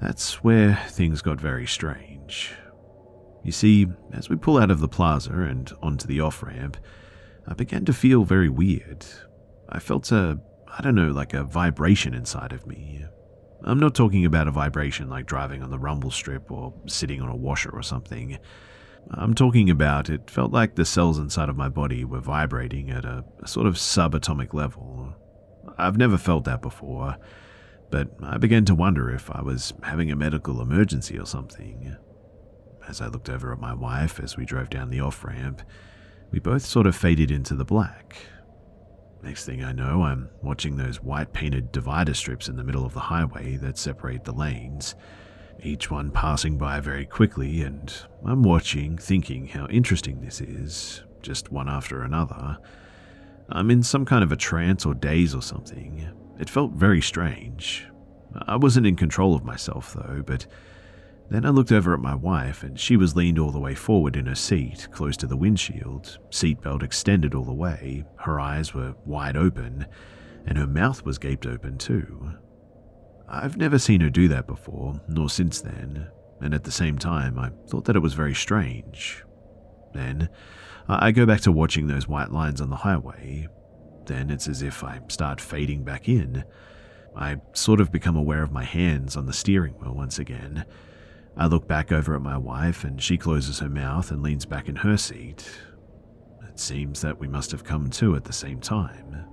that's 0.00 0.42
where 0.42 0.74
things 0.88 1.22
got 1.22 1.40
very 1.40 1.66
strange. 1.66 2.52
You 3.44 3.52
see, 3.52 3.86
as 4.12 4.28
we 4.28 4.34
pull 4.34 4.58
out 4.58 4.72
of 4.72 4.80
the 4.80 4.88
plaza 4.88 5.32
and 5.32 5.72
onto 5.80 6.08
the 6.08 6.20
off 6.20 6.42
ramp, 6.42 6.76
I 7.46 7.54
began 7.54 7.84
to 7.86 7.92
feel 7.92 8.24
very 8.24 8.48
weird. 8.48 9.04
I 9.68 9.78
felt 9.78 10.12
a, 10.12 10.40
I 10.68 10.82
don't 10.82 10.94
know, 10.94 11.10
like 11.10 11.34
a 11.34 11.44
vibration 11.44 12.14
inside 12.14 12.52
of 12.52 12.66
me. 12.66 13.04
I'm 13.64 13.78
not 13.78 13.94
talking 13.94 14.24
about 14.24 14.48
a 14.48 14.52
vibration 14.52 15.08
like 15.08 15.26
driving 15.26 15.62
on 15.62 15.70
the 15.70 15.78
rumble 15.78 16.10
strip 16.10 16.50
or 16.50 16.74
sitting 16.86 17.20
on 17.20 17.28
a 17.28 17.36
washer 17.36 17.70
or 17.70 17.82
something. 17.82 18.38
I'm 19.10 19.34
talking 19.34 19.70
about 19.70 20.08
it 20.08 20.30
felt 20.30 20.52
like 20.52 20.74
the 20.74 20.84
cells 20.84 21.18
inside 21.18 21.48
of 21.48 21.56
my 21.56 21.68
body 21.68 22.04
were 22.04 22.20
vibrating 22.20 22.90
at 22.90 23.04
a, 23.04 23.24
a 23.40 23.48
sort 23.48 23.66
of 23.66 23.74
subatomic 23.74 24.54
level. 24.54 25.14
I've 25.78 25.96
never 25.96 26.18
felt 26.18 26.44
that 26.44 26.62
before, 26.62 27.16
but 27.90 28.08
I 28.22 28.38
began 28.38 28.64
to 28.66 28.74
wonder 28.74 29.10
if 29.10 29.30
I 29.30 29.42
was 29.42 29.72
having 29.82 30.10
a 30.10 30.16
medical 30.16 30.60
emergency 30.60 31.18
or 31.18 31.26
something. 31.26 31.96
As 32.88 33.00
I 33.00 33.06
looked 33.06 33.28
over 33.28 33.52
at 33.52 33.60
my 33.60 33.74
wife 33.74 34.18
as 34.18 34.36
we 34.36 34.44
drove 34.44 34.70
down 34.70 34.90
the 34.90 35.00
off 35.00 35.24
ramp, 35.24 35.62
we 36.32 36.40
both 36.40 36.64
sort 36.64 36.86
of 36.86 36.96
faded 36.96 37.30
into 37.30 37.54
the 37.54 37.64
black. 37.64 38.16
Next 39.22 39.44
thing 39.44 39.62
I 39.62 39.70
know, 39.70 40.02
I'm 40.02 40.30
watching 40.42 40.76
those 40.76 41.02
white 41.02 41.32
painted 41.32 41.70
divider 41.70 42.14
strips 42.14 42.48
in 42.48 42.56
the 42.56 42.64
middle 42.64 42.84
of 42.84 42.94
the 42.94 43.00
highway 43.00 43.56
that 43.58 43.78
separate 43.78 44.24
the 44.24 44.32
lanes, 44.32 44.96
each 45.62 45.90
one 45.90 46.10
passing 46.10 46.58
by 46.58 46.80
very 46.80 47.06
quickly, 47.06 47.62
and 47.62 47.94
I'm 48.26 48.42
watching, 48.42 48.98
thinking 48.98 49.46
how 49.46 49.66
interesting 49.68 50.20
this 50.20 50.40
is, 50.40 51.04
just 51.20 51.52
one 51.52 51.68
after 51.68 52.02
another. 52.02 52.58
I'm 53.48 53.70
in 53.70 53.84
some 53.84 54.04
kind 54.04 54.24
of 54.24 54.32
a 54.32 54.36
trance 54.36 54.84
or 54.84 54.94
daze 54.94 55.34
or 55.34 55.42
something, 55.42 56.08
it 56.40 56.50
felt 56.50 56.72
very 56.72 57.02
strange. 57.02 57.86
I 58.48 58.56
wasn't 58.56 58.86
in 58.86 58.96
control 58.96 59.34
of 59.34 59.44
myself, 59.44 59.92
though, 59.92 60.22
but 60.26 60.46
then 61.30 61.46
I 61.46 61.50
looked 61.50 61.72
over 61.72 61.94
at 61.94 62.00
my 62.00 62.14
wife, 62.14 62.62
and 62.62 62.78
she 62.78 62.96
was 62.96 63.16
leaned 63.16 63.38
all 63.38 63.50
the 63.50 63.58
way 63.58 63.74
forward 63.74 64.16
in 64.16 64.26
her 64.26 64.34
seat, 64.34 64.88
close 64.90 65.16
to 65.18 65.26
the 65.26 65.36
windshield, 65.36 66.18
seatbelt 66.30 66.82
extended 66.82 67.34
all 67.34 67.44
the 67.44 67.52
way, 67.52 68.04
her 68.20 68.38
eyes 68.38 68.74
were 68.74 68.94
wide 69.06 69.36
open, 69.36 69.86
and 70.46 70.58
her 70.58 70.66
mouth 70.66 71.04
was 71.04 71.18
gaped 71.18 71.46
open 71.46 71.78
too. 71.78 72.32
I've 73.28 73.56
never 73.56 73.78
seen 73.78 74.02
her 74.02 74.10
do 74.10 74.28
that 74.28 74.46
before, 74.46 75.00
nor 75.08 75.30
since 75.30 75.60
then, 75.60 76.08
and 76.40 76.52
at 76.52 76.64
the 76.64 76.70
same 76.70 76.98
time, 76.98 77.38
I 77.38 77.50
thought 77.68 77.86
that 77.86 77.96
it 77.96 78.02
was 78.02 78.14
very 78.14 78.34
strange. 78.34 79.24
Then, 79.94 80.28
I 80.88 81.12
go 81.12 81.24
back 81.24 81.40
to 81.42 81.52
watching 81.52 81.86
those 81.86 82.08
white 82.08 82.32
lines 82.32 82.60
on 82.60 82.68
the 82.68 82.76
highway, 82.76 83.48
then 84.06 84.30
it's 84.30 84.48
as 84.48 84.62
if 84.62 84.82
I 84.82 85.00
start 85.08 85.40
fading 85.40 85.84
back 85.84 86.08
in. 86.08 86.44
I 87.16 87.36
sort 87.52 87.80
of 87.80 87.92
become 87.92 88.16
aware 88.16 88.42
of 88.42 88.52
my 88.52 88.64
hands 88.64 89.16
on 89.16 89.26
the 89.26 89.32
steering 89.32 89.74
wheel 89.74 89.94
once 89.94 90.18
again. 90.18 90.64
I 91.36 91.46
look 91.46 91.66
back 91.66 91.92
over 91.92 92.14
at 92.14 92.22
my 92.22 92.36
wife, 92.36 92.84
and 92.84 93.02
she 93.02 93.16
closes 93.16 93.58
her 93.60 93.68
mouth 93.68 94.10
and 94.10 94.22
leans 94.22 94.44
back 94.44 94.68
in 94.68 94.76
her 94.76 94.96
seat. 94.96 95.48
It 96.48 96.58
seems 96.58 97.00
that 97.00 97.18
we 97.18 97.28
must 97.28 97.50
have 97.52 97.64
come 97.64 97.88
to 97.90 98.14
at 98.16 98.24
the 98.24 98.32
same 98.32 98.60
time. 98.60 99.24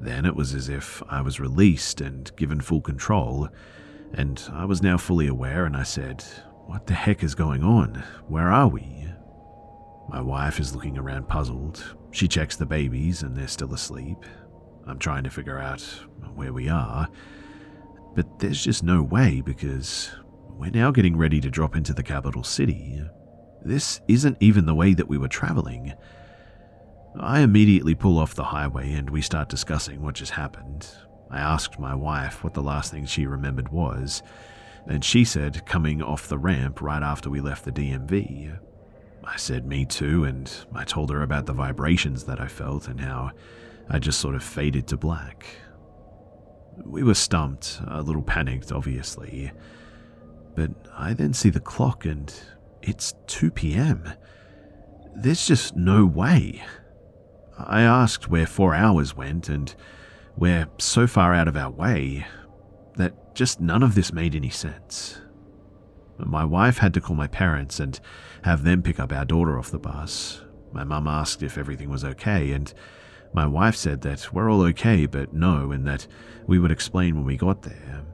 Then 0.00 0.24
it 0.24 0.34
was 0.34 0.54
as 0.54 0.68
if 0.68 1.02
I 1.08 1.20
was 1.20 1.40
released 1.40 2.00
and 2.00 2.34
given 2.36 2.60
full 2.60 2.80
control, 2.80 3.48
and 4.14 4.42
I 4.52 4.64
was 4.64 4.82
now 4.82 4.96
fully 4.96 5.26
aware, 5.26 5.66
and 5.66 5.76
I 5.76 5.82
said, 5.82 6.22
What 6.66 6.86
the 6.86 6.94
heck 6.94 7.22
is 7.22 7.34
going 7.34 7.62
on? 7.62 8.02
Where 8.28 8.50
are 8.50 8.68
we? 8.68 9.06
My 10.08 10.20
wife 10.20 10.60
is 10.60 10.74
looking 10.74 10.96
around 10.96 11.28
puzzled. 11.28 11.96
She 12.12 12.28
checks 12.28 12.56
the 12.56 12.66
babies 12.66 13.22
and 13.22 13.36
they're 13.36 13.48
still 13.48 13.74
asleep. 13.74 14.18
I'm 14.86 14.98
trying 14.98 15.24
to 15.24 15.30
figure 15.30 15.58
out 15.58 15.82
where 16.34 16.52
we 16.52 16.68
are. 16.68 17.08
But 18.14 18.38
there's 18.38 18.62
just 18.62 18.82
no 18.82 19.02
way 19.02 19.40
because 19.40 20.10
we're 20.56 20.70
now 20.70 20.90
getting 20.90 21.16
ready 21.16 21.40
to 21.40 21.50
drop 21.50 21.76
into 21.76 21.92
the 21.92 22.02
capital 22.02 22.42
city. 22.42 23.02
This 23.62 24.00
isn't 24.08 24.38
even 24.40 24.66
the 24.66 24.74
way 24.74 24.94
that 24.94 25.08
we 25.08 25.18
were 25.18 25.28
traveling. 25.28 25.92
I 27.18 27.40
immediately 27.40 27.94
pull 27.94 28.18
off 28.18 28.34
the 28.34 28.44
highway 28.44 28.92
and 28.92 29.10
we 29.10 29.20
start 29.22 29.48
discussing 29.48 30.02
what 30.02 30.14
just 30.14 30.32
happened. 30.32 30.88
I 31.30 31.38
asked 31.38 31.78
my 31.78 31.94
wife 31.94 32.42
what 32.42 32.54
the 32.54 32.62
last 32.62 32.90
thing 32.90 33.04
she 33.04 33.26
remembered 33.26 33.70
was, 33.70 34.22
and 34.86 35.04
she 35.04 35.24
said 35.24 35.66
coming 35.66 36.02
off 36.02 36.28
the 36.28 36.38
ramp 36.38 36.80
right 36.80 37.02
after 37.02 37.28
we 37.28 37.40
left 37.40 37.64
the 37.64 37.72
DMV. 37.72 38.58
I 39.24 39.36
said 39.36 39.66
me 39.66 39.84
too, 39.84 40.24
and 40.24 40.50
I 40.74 40.84
told 40.84 41.10
her 41.10 41.22
about 41.22 41.46
the 41.46 41.52
vibrations 41.52 42.24
that 42.24 42.40
I 42.40 42.46
felt 42.46 42.86
and 42.86 43.00
how 43.00 43.32
I 43.90 43.98
just 43.98 44.20
sort 44.20 44.36
of 44.36 44.44
faded 44.44 44.86
to 44.88 44.96
black. 44.96 45.44
We 46.84 47.02
were 47.02 47.14
stumped, 47.14 47.80
a 47.88 48.02
little 48.02 48.22
panicked, 48.22 48.70
obviously. 48.70 49.50
But 50.56 50.70
I 50.96 51.12
then 51.12 51.34
see 51.34 51.50
the 51.50 51.60
clock 51.60 52.04
and 52.04 52.34
it's 52.82 53.14
2 53.26 53.50
pm. 53.50 54.12
There's 55.14 55.46
just 55.46 55.76
no 55.76 56.04
way. 56.04 56.62
I 57.58 57.82
asked 57.82 58.28
where 58.28 58.46
four 58.46 58.74
hours 58.74 59.16
went, 59.16 59.48
and 59.48 59.74
we're 60.36 60.68
so 60.78 61.06
far 61.06 61.32
out 61.32 61.48
of 61.48 61.56
our 61.56 61.70
way 61.70 62.26
that 62.96 63.34
just 63.34 63.60
none 63.60 63.82
of 63.82 63.94
this 63.94 64.12
made 64.12 64.34
any 64.34 64.50
sense. 64.50 65.20
My 66.18 66.44
wife 66.44 66.78
had 66.78 66.94
to 66.94 67.00
call 67.00 67.16
my 67.16 67.26
parents 67.26 67.80
and 67.80 67.98
have 68.42 68.62
them 68.62 68.82
pick 68.82 69.00
up 69.00 69.12
our 69.12 69.24
daughter 69.24 69.58
off 69.58 69.70
the 69.70 69.78
bus. 69.78 70.42
My 70.72 70.84
mum 70.84 71.06
asked 71.06 71.42
if 71.42 71.58
everything 71.58 71.88
was 71.88 72.04
okay, 72.04 72.52
and 72.52 72.72
my 73.32 73.46
wife 73.46 73.76
said 73.76 74.02
that 74.02 74.32
we're 74.32 74.50
all 74.50 74.62
okay, 74.62 75.06
but 75.06 75.32
no, 75.32 75.72
and 75.72 75.86
that 75.86 76.06
we 76.46 76.58
would 76.58 76.70
explain 76.70 77.16
when 77.16 77.24
we 77.24 77.36
got 77.36 77.62
there. 77.62 78.04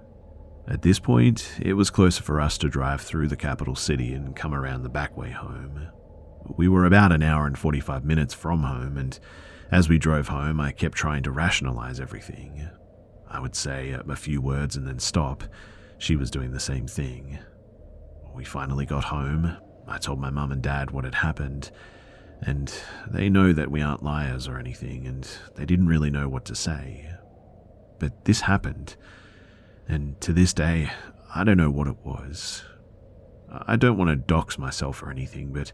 At 0.69 0.83
this 0.83 0.99
point, 0.99 1.59
it 1.61 1.73
was 1.75 1.91
closer 1.91 2.23
for 2.23 2.41
us 2.41 2.57
to 2.59 2.69
drive 2.69 3.01
through 3.01 3.29
the 3.29 3.37
capital 3.37 3.75
city 3.75 4.13
and 4.13 4.37
come 4.37 4.55
around 4.55 4.83
the 4.83 4.89
back 4.89 5.17
way 5.17 5.31
home. 5.31 5.89
We 6.57 6.69
were 6.69 6.85
about 6.85 7.13
an 7.13 7.23
hour 7.23 7.47
and 7.47 7.59
45 7.59 8.05
minutes 8.05 8.33
from 8.33 8.63
home, 8.63 8.97
and 8.97 9.19
as 9.71 9.89
we 9.89 9.99
drove 9.99 10.29
home, 10.29 10.61
I 10.61 10.71
kept 10.71 10.97
trying 10.97 11.25
to 11.25 11.31
rationalize 11.31 11.99
everything. 11.99 12.69
I 13.29 13.41
would 13.41 13.57
say 13.57 13.91
a 13.91 14.17
few 14.17 14.41
words 14.41 14.77
and 14.77 14.87
then 14.87 14.99
stop. 14.99 15.45
She 15.99 16.17
was 16.17 16.31
doing 16.31 16.53
the 16.53 16.61
same 16.61 16.87
thing. 16.87 17.39
We 18.35 18.45
finally 18.45 18.87
got 18.87 19.05
home. 19.05 19.57
I 19.89 19.99
told 19.99 20.21
my 20.21 20.31
mum 20.31 20.53
and 20.53 20.63
dad 20.63 20.91
what 20.91 21.05
had 21.05 21.17
happened, 21.17 21.71
and 22.41 22.73
they 23.11 23.29
know 23.29 23.53
that 23.53 23.71
we 23.71 23.83
aren't 23.83 24.03
liars 24.03 24.47
or 24.47 24.59
anything, 24.59 25.07
and 25.07 25.29
they 25.57 25.65
didn't 25.65 25.89
really 25.89 26.11
know 26.11 26.29
what 26.29 26.45
to 26.47 26.55
say. 26.55 27.09
But 27.99 28.25
this 28.27 28.43
happened, 28.43 28.97
and 29.89 30.21
to 30.21 30.33
this 30.33 30.53
day, 30.53 30.91
I 31.35 31.45
don't 31.45 31.57
know 31.57 31.71
what 31.71 31.89
it 31.89 31.97
was. 32.05 32.65
I 33.51 33.77
don't 33.77 33.99
want 33.99 34.11
to 34.11 34.17
dox 34.17 34.59
myself 34.59 35.03
or 35.03 35.11
anything, 35.11 35.53
but 35.53 35.73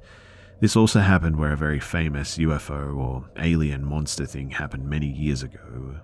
this 0.61 0.77
also 0.77 1.01
happened 1.01 1.37
where 1.37 1.53
a 1.53 1.57
very 1.57 1.79
famous 1.79 2.39
UFO 2.39 2.97
or 2.97 3.31
alien 3.39 3.85
monster 3.85 4.27
thing 4.27 4.51
happened 4.51 4.89
many 4.89 5.07
years 5.07 5.43
ago. 5.43 6.01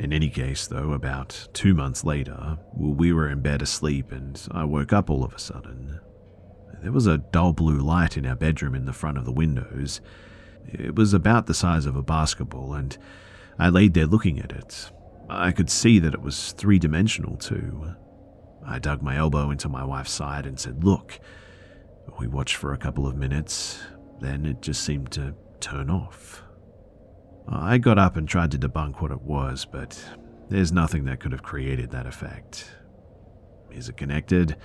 In 0.00 0.12
any 0.12 0.28
case, 0.28 0.66
though, 0.66 0.92
about 0.92 1.48
two 1.52 1.72
months 1.72 2.02
later, 2.04 2.58
we 2.76 3.12
were 3.12 3.28
in 3.28 3.40
bed 3.40 3.62
asleep 3.62 4.10
and 4.10 4.40
I 4.50 4.64
woke 4.64 4.92
up 4.92 5.08
all 5.08 5.22
of 5.22 5.32
a 5.32 5.38
sudden. 5.38 6.00
There 6.82 6.92
was 6.92 7.06
a 7.06 7.18
dull 7.18 7.52
blue 7.52 7.78
light 7.78 8.16
in 8.16 8.26
our 8.26 8.34
bedroom 8.34 8.74
in 8.74 8.86
the 8.86 8.92
front 8.92 9.18
of 9.18 9.24
the 9.24 9.32
windows. 9.32 10.00
It 10.66 10.96
was 10.96 11.14
about 11.14 11.46
the 11.46 11.54
size 11.54 11.86
of 11.86 11.96
a 11.96 12.02
basketball, 12.02 12.74
and 12.74 12.96
I 13.58 13.68
laid 13.68 13.94
there 13.94 14.06
looking 14.06 14.38
at 14.40 14.50
it. 14.50 14.90
I 15.28 15.52
could 15.52 15.70
see 15.70 15.98
that 16.00 16.14
it 16.14 16.22
was 16.22 16.52
three 16.52 16.78
dimensional, 16.78 17.36
too. 17.36 17.82
Uh, 17.84 17.94
I 18.66 18.78
dug 18.78 19.02
my 19.02 19.16
elbow 19.16 19.50
into 19.50 19.68
my 19.68 19.84
wife's 19.84 20.12
side 20.12 20.46
and 20.46 20.58
said, 20.58 20.84
Look. 20.84 21.20
We 22.18 22.28
watched 22.28 22.56
for 22.56 22.72
a 22.72 22.78
couple 22.78 23.06
of 23.06 23.16
minutes, 23.16 23.80
then 24.20 24.46
it 24.46 24.60
just 24.60 24.84
seemed 24.84 25.10
to 25.12 25.34
turn 25.60 25.90
off. 25.90 26.42
I 27.48 27.78
got 27.78 27.98
up 27.98 28.16
and 28.16 28.28
tried 28.28 28.50
to 28.52 28.58
debunk 28.58 29.00
what 29.00 29.10
it 29.10 29.22
was, 29.22 29.64
but 29.64 30.02
there's 30.48 30.72
nothing 30.72 31.04
that 31.06 31.20
could 31.20 31.32
have 31.32 31.42
created 31.42 31.90
that 31.90 32.06
effect. 32.06 32.70
Is 33.70 33.88
it 33.88 33.96
connected? 33.96 34.56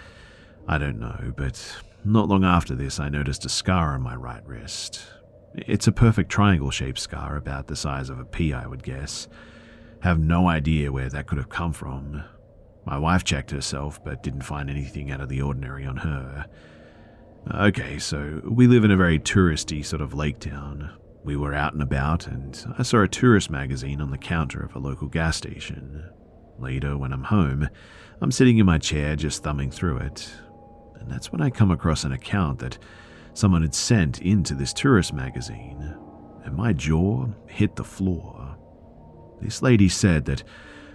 I 0.67 0.77
don't 0.77 0.99
know, 0.99 1.33
but 1.35 1.81
not 2.05 2.27
long 2.27 2.43
after 2.43 2.75
this, 2.75 2.99
I 2.99 3.09
noticed 3.09 3.45
a 3.45 3.49
scar 3.49 3.93
on 3.93 4.01
my 4.01 4.15
right 4.15 4.45
wrist. 4.45 5.01
It's 5.55 5.87
a 5.87 5.91
perfect 5.91 6.29
triangle 6.29 6.71
shaped 6.71 6.99
scar, 6.99 7.35
about 7.35 7.67
the 7.67 7.75
size 7.75 8.09
of 8.09 8.19
a 8.19 8.25
pea, 8.25 8.53
I 8.53 8.67
would 8.67 8.83
guess. 8.83 9.27
Have 10.01 10.19
no 10.19 10.47
idea 10.47 10.91
where 10.91 11.09
that 11.09 11.27
could 11.27 11.37
have 11.37 11.49
come 11.49 11.73
from. 11.73 12.23
My 12.85 12.97
wife 12.97 13.23
checked 13.23 13.51
herself, 13.51 14.03
but 14.03 14.23
didn't 14.23 14.43
find 14.43 14.69
anything 14.69 15.11
out 15.11 15.19
of 15.21 15.29
the 15.29 15.41
ordinary 15.41 15.85
on 15.85 15.97
her. 15.97 16.45
Okay, 17.53 17.99
so 17.99 18.41
we 18.45 18.67
live 18.67 18.83
in 18.83 18.91
a 18.91 18.97
very 18.97 19.19
touristy 19.19 19.85
sort 19.85 20.01
of 20.01 20.13
lake 20.13 20.39
town. 20.39 20.91
We 21.23 21.35
were 21.35 21.53
out 21.53 21.73
and 21.73 21.81
about, 21.81 22.27
and 22.27 22.65
I 22.77 22.83
saw 22.83 23.01
a 23.01 23.07
tourist 23.07 23.49
magazine 23.49 23.99
on 23.99 24.09
the 24.09 24.17
counter 24.17 24.61
of 24.61 24.75
a 24.75 24.79
local 24.79 25.07
gas 25.07 25.35
station. 25.35 26.05
Later, 26.57 26.97
when 26.97 27.11
I'm 27.11 27.23
home, 27.23 27.69
I'm 28.21 28.31
sitting 28.31 28.57
in 28.57 28.65
my 28.65 28.77
chair 28.77 29.15
just 29.15 29.43
thumbing 29.43 29.71
through 29.71 29.97
it, 29.97 30.31
and 30.99 31.11
that's 31.11 31.31
when 31.31 31.41
I 31.41 31.49
come 31.49 31.71
across 31.71 32.05
an 32.05 32.13
account 32.13 32.59
that 32.59 32.77
someone 33.33 33.61
had 33.61 33.75
sent 33.75 34.21
into 34.21 34.55
this 34.55 34.73
tourist 34.73 35.13
magazine, 35.13 35.95
and 36.43 36.55
my 36.55 36.71
jaw 36.71 37.27
hit 37.47 37.75
the 37.75 37.83
floor. 37.83 38.38
This 39.41 39.61
lady 39.61 39.89
said 39.89 40.25
that 40.25 40.43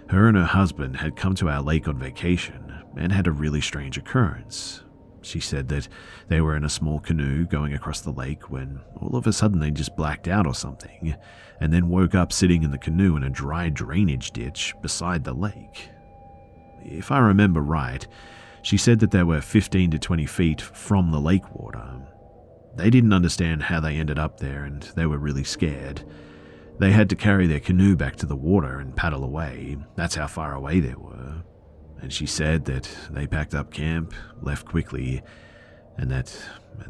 her 0.09 0.27
and 0.27 0.37
her 0.37 0.45
husband 0.45 0.97
had 0.97 1.15
come 1.15 1.35
to 1.35 1.49
our 1.49 1.61
lake 1.61 1.87
on 1.87 1.97
vacation 1.97 2.83
and 2.97 3.11
had 3.11 3.27
a 3.27 3.31
really 3.31 3.61
strange 3.61 3.97
occurrence. 3.97 4.83
She 5.21 5.39
said 5.39 5.69
that 5.69 5.87
they 6.27 6.39
were 6.39 6.55
in 6.55 6.63
a 6.63 6.69
small 6.69 6.99
canoe 6.99 7.47
going 7.47 7.73
across 7.73 8.01
the 8.01 8.11
lake 8.11 8.51
when 8.51 8.79
all 9.01 9.15
of 9.15 9.25
a 9.25 9.33
sudden 9.33 9.59
they 9.59 9.71
just 9.71 9.97
blacked 9.97 10.27
out 10.27 10.45
or 10.45 10.53
something, 10.53 11.15
and 11.59 11.73
then 11.73 11.89
woke 11.89 12.13
up 12.13 12.31
sitting 12.31 12.61
in 12.61 12.69
the 12.69 12.77
canoe 12.77 13.15
in 13.15 13.23
a 13.23 13.29
dry 13.29 13.69
drainage 13.69 14.31
ditch 14.31 14.75
beside 14.83 15.23
the 15.23 15.33
lake. 15.33 15.89
If 16.83 17.11
I 17.11 17.17
remember 17.17 17.61
right, 17.61 18.05
she 18.61 18.77
said 18.77 18.99
that 18.99 19.09
they 19.09 19.23
were 19.23 19.41
15 19.41 19.91
to 19.91 19.99
20 19.99 20.25
feet 20.27 20.61
from 20.61 21.11
the 21.11 21.19
lake 21.19 21.55
water. 21.55 22.01
They 22.75 22.91
didn't 22.91 23.13
understand 23.13 23.63
how 23.63 23.79
they 23.79 23.95
ended 23.95 24.19
up 24.19 24.39
there 24.39 24.63
and 24.63 24.83
they 24.95 25.07
were 25.07 25.17
really 25.17 25.43
scared. 25.43 26.03
They 26.77 26.91
had 26.91 27.09
to 27.09 27.15
carry 27.15 27.47
their 27.47 27.61
canoe 27.61 27.95
back 27.95 28.17
to 28.17 28.25
the 28.25 28.35
water 28.35 28.79
and 28.79 28.95
paddle 28.95 29.23
away. 29.23 29.77
That's 29.95 30.15
how 30.15 30.27
far 30.27 30.53
away 30.53 30.81
they 30.81 30.95
were. 30.95 31.43
And 32.01 32.11
she 32.11 32.25
said 32.25 32.65
that 32.65 32.89
they 33.09 33.27
packed 33.27 33.55
up 33.55 33.71
camp, 33.71 34.13
left 34.41 34.65
quickly, 34.65 35.21
and 35.97 36.11
that 36.11 36.37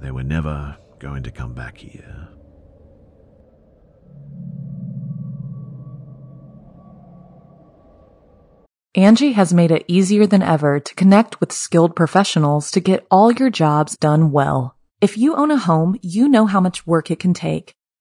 they 0.01 0.11
were 0.11 0.23
never 0.23 0.77
going 0.99 1.23
to 1.23 1.31
come 1.31 1.53
back 1.53 1.77
here. 1.77 2.29
Angi 8.97 9.33
has 9.33 9.53
made 9.53 9.71
it 9.71 9.83
easier 9.87 10.25
than 10.25 10.41
ever 10.41 10.79
to 10.79 10.95
connect 10.95 11.41
with 11.41 11.51
skilled 11.51 11.95
professionals 11.95 12.71
to 12.71 12.79
get 12.79 13.05
all 13.11 13.31
your 13.31 13.49
jobs 13.49 13.97
done 13.97 14.31
well. 14.31 14.77
If 15.01 15.17
you 15.17 15.35
own 15.35 15.51
a 15.51 15.57
home, 15.57 15.99
you 16.01 16.29
know 16.29 16.45
how 16.45 16.61
much 16.61 16.87
work 16.87 17.11
it 17.11 17.19
can 17.19 17.33
take, 17.33 17.75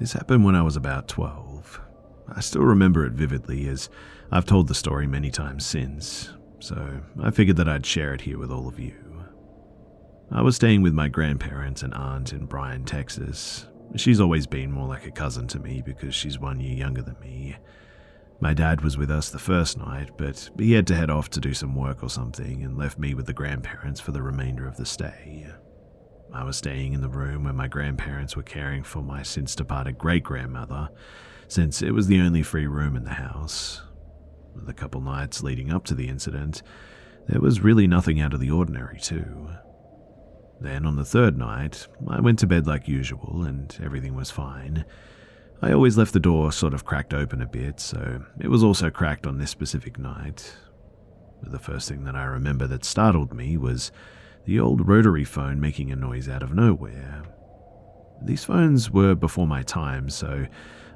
This 0.00 0.14
happened 0.14 0.46
when 0.46 0.54
I 0.54 0.62
was 0.62 0.76
about 0.76 1.08
12. 1.08 1.78
I 2.34 2.40
still 2.40 2.62
remember 2.62 3.04
it 3.04 3.12
vividly 3.12 3.68
as 3.68 3.90
I've 4.32 4.46
told 4.46 4.66
the 4.66 4.74
story 4.74 5.06
many 5.06 5.30
times 5.30 5.66
since, 5.66 6.30
so 6.58 7.02
I 7.22 7.30
figured 7.30 7.58
that 7.58 7.68
I'd 7.68 7.84
share 7.84 8.14
it 8.14 8.22
here 8.22 8.38
with 8.38 8.50
all 8.50 8.66
of 8.66 8.80
you. 8.80 8.94
I 10.32 10.40
was 10.40 10.56
staying 10.56 10.80
with 10.80 10.94
my 10.94 11.08
grandparents 11.08 11.82
and 11.82 11.92
aunt 11.92 12.32
in 12.32 12.46
Bryan, 12.46 12.86
Texas. 12.86 13.66
She's 13.94 14.20
always 14.20 14.46
been 14.46 14.72
more 14.72 14.88
like 14.88 15.04
a 15.04 15.10
cousin 15.10 15.46
to 15.48 15.58
me 15.58 15.82
because 15.84 16.14
she's 16.14 16.38
one 16.38 16.60
year 16.60 16.76
younger 16.76 17.02
than 17.02 17.20
me. 17.20 17.56
My 18.40 18.54
dad 18.54 18.80
was 18.80 18.96
with 18.96 19.10
us 19.10 19.28
the 19.28 19.38
first 19.38 19.76
night, 19.76 20.12
but 20.16 20.48
he 20.56 20.72
had 20.72 20.86
to 20.86 20.96
head 20.96 21.10
off 21.10 21.28
to 21.30 21.40
do 21.40 21.52
some 21.52 21.74
work 21.74 22.02
or 22.02 22.08
something 22.08 22.64
and 22.64 22.78
left 22.78 22.98
me 22.98 23.12
with 23.12 23.26
the 23.26 23.34
grandparents 23.34 24.00
for 24.00 24.12
the 24.12 24.22
remainder 24.22 24.66
of 24.66 24.78
the 24.78 24.86
stay. 24.86 25.48
I 26.32 26.44
was 26.44 26.56
staying 26.56 26.92
in 26.92 27.00
the 27.00 27.08
room 27.08 27.44
where 27.44 27.52
my 27.52 27.66
grandparents 27.66 28.36
were 28.36 28.42
caring 28.42 28.82
for 28.82 29.02
my 29.02 29.22
since 29.22 29.54
departed 29.54 29.98
great 29.98 30.22
grandmother, 30.22 30.88
since 31.48 31.82
it 31.82 31.90
was 31.90 32.06
the 32.06 32.20
only 32.20 32.42
free 32.42 32.66
room 32.66 32.96
in 32.96 33.04
the 33.04 33.10
house. 33.10 33.82
The 34.54 34.74
couple 34.74 35.00
nights 35.00 35.42
leading 35.42 35.72
up 35.72 35.84
to 35.86 35.94
the 35.94 36.08
incident, 36.08 36.62
there 37.26 37.40
was 37.40 37.60
really 37.60 37.86
nothing 37.86 38.20
out 38.20 38.32
of 38.32 38.40
the 38.40 38.50
ordinary, 38.50 38.98
too. 39.00 39.48
Then 40.60 40.86
on 40.86 40.96
the 40.96 41.04
third 41.04 41.38
night, 41.38 41.88
I 42.08 42.20
went 42.20 42.38
to 42.40 42.46
bed 42.46 42.66
like 42.66 42.86
usual 42.86 43.44
and 43.44 43.76
everything 43.82 44.14
was 44.14 44.30
fine. 44.30 44.84
I 45.62 45.72
always 45.72 45.98
left 45.98 46.12
the 46.12 46.20
door 46.20 46.52
sort 46.52 46.74
of 46.74 46.84
cracked 46.84 47.12
open 47.12 47.42
a 47.42 47.46
bit, 47.46 47.80
so 47.80 48.22
it 48.40 48.48
was 48.48 48.62
also 48.62 48.90
cracked 48.90 49.26
on 49.26 49.38
this 49.38 49.50
specific 49.50 49.98
night. 49.98 50.54
The 51.42 51.58
first 51.58 51.88
thing 51.88 52.04
that 52.04 52.14
I 52.14 52.24
remember 52.24 52.66
that 52.66 52.84
startled 52.84 53.32
me 53.32 53.56
was 53.56 53.90
the 54.44 54.60
old 54.60 54.86
rotary 54.88 55.24
phone 55.24 55.60
making 55.60 55.90
a 55.90 55.96
noise 55.96 56.28
out 56.28 56.42
of 56.42 56.54
nowhere. 56.54 57.22
These 58.22 58.44
phones 58.44 58.90
were 58.90 59.14
before 59.14 59.46
my 59.46 59.62
time, 59.62 60.10
so 60.10 60.46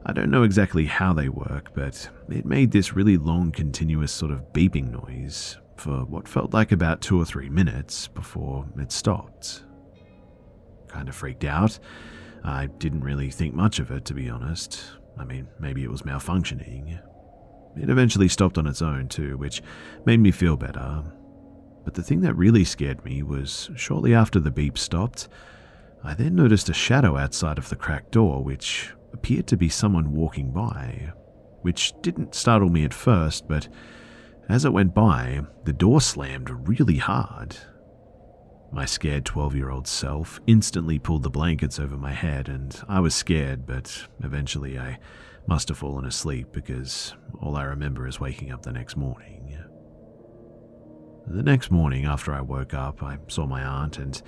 I 0.06 0.12
don't 0.12 0.30
know 0.30 0.42
exactly 0.42 0.86
how 0.86 1.12
they 1.12 1.28
work, 1.28 1.74
but 1.74 2.08
it 2.28 2.44
made 2.44 2.70
this 2.70 2.94
really 2.94 3.16
long, 3.16 3.52
continuous 3.52 4.12
sort 4.12 4.32
of 4.32 4.52
beeping 4.52 4.90
noise 4.90 5.56
for 5.76 6.04
what 6.04 6.28
felt 6.28 6.52
like 6.52 6.72
about 6.72 7.00
two 7.00 7.20
or 7.20 7.24
three 7.24 7.48
minutes 7.48 8.08
before 8.08 8.66
it 8.78 8.92
stopped. 8.92 9.64
Kind 10.88 11.08
of 11.08 11.14
freaked 11.14 11.44
out 11.44 11.78
I 12.44 12.66
didn't 12.66 13.02
really 13.02 13.30
think 13.30 13.54
much 13.54 13.78
of 13.78 13.90
it, 13.90 14.04
to 14.04 14.14
be 14.14 14.28
honest. 14.28 14.82
I 15.18 15.24
mean, 15.24 15.48
maybe 15.58 15.82
it 15.82 15.90
was 15.90 16.02
malfunctioning. 16.02 17.00
It 17.76 17.88
eventually 17.88 18.28
stopped 18.28 18.58
on 18.58 18.66
its 18.66 18.82
own, 18.82 19.08
too, 19.08 19.38
which 19.38 19.62
made 20.04 20.20
me 20.20 20.30
feel 20.30 20.56
better. 20.56 21.02
But 21.84 21.94
the 21.94 22.02
thing 22.02 22.20
that 22.22 22.34
really 22.34 22.64
scared 22.64 23.04
me 23.04 23.22
was 23.22 23.70
shortly 23.76 24.14
after 24.14 24.40
the 24.40 24.50
beep 24.50 24.78
stopped, 24.78 25.28
I 26.02 26.14
then 26.14 26.34
noticed 26.34 26.68
a 26.68 26.74
shadow 26.74 27.16
outside 27.16 27.58
of 27.58 27.68
the 27.68 27.76
cracked 27.76 28.12
door, 28.12 28.42
which 28.42 28.90
appeared 29.12 29.46
to 29.48 29.56
be 29.56 29.68
someone 29.68 30.12
walking 30.12 30.50
by, 30.50 31.12
which 31.62 31.92
didn't 32.02 32.34
startle 32.34 32.68
me 32.68 32.84
at 32.84 32.92
first, 32.94 33.48
but 33.48 33.68
as 34.48 34.64
it 34.64 34.72
went 34.72 34.94
by, 34.94 35.42
the 35.64 35.72
door 35.72 36.00
slammed 36.00 36.68
really 36.68 36.98
hard, 36.98 37.56
my 38.74 38.84
scared 38.84 39.24
12 39.24 39.54
year 39.54 39.70
old 39.70 39.86
self 39.86 40.40
instantly 40.46 40.98
pulled 40.98 41.22
the 41.22 41.30
blankets 41.30 41.78
over 41.78 41.96
my 41.96 42.12
head, 42.12 42.48
and 42.48 42.82
I 42.88 43.00
was 43.00 43.14
scared, 43.14 43.66
but 43.66 44.06
eventually 44.22 44.78
I 44.78 44.98
must 45.46 45.68
have 45.68 45.78
fallen 45.78 46.04
asleep 46.04 46.48
because 46.52 47.14
all 47.40 47.56
I 47.56 47.64
remember 47.64 48.08
is 48.08 48.18
waking 48.18 48.50
up 48.50 48.62
the 48.62 48.72
next 48.72 48.96
morning. 48.96 49.56
The 51.26 51.42
next 51.42 51.70
morning, 51.70 52.04
after 52.04 52.32
I 52.32 52.40
woke 52.40 52.74
up, 52.74 53.02
I 53.02 53.18
saw 53.28 53.46
my 53.46 53.62
aunt, 53.62 53.98
and 53.98 54.20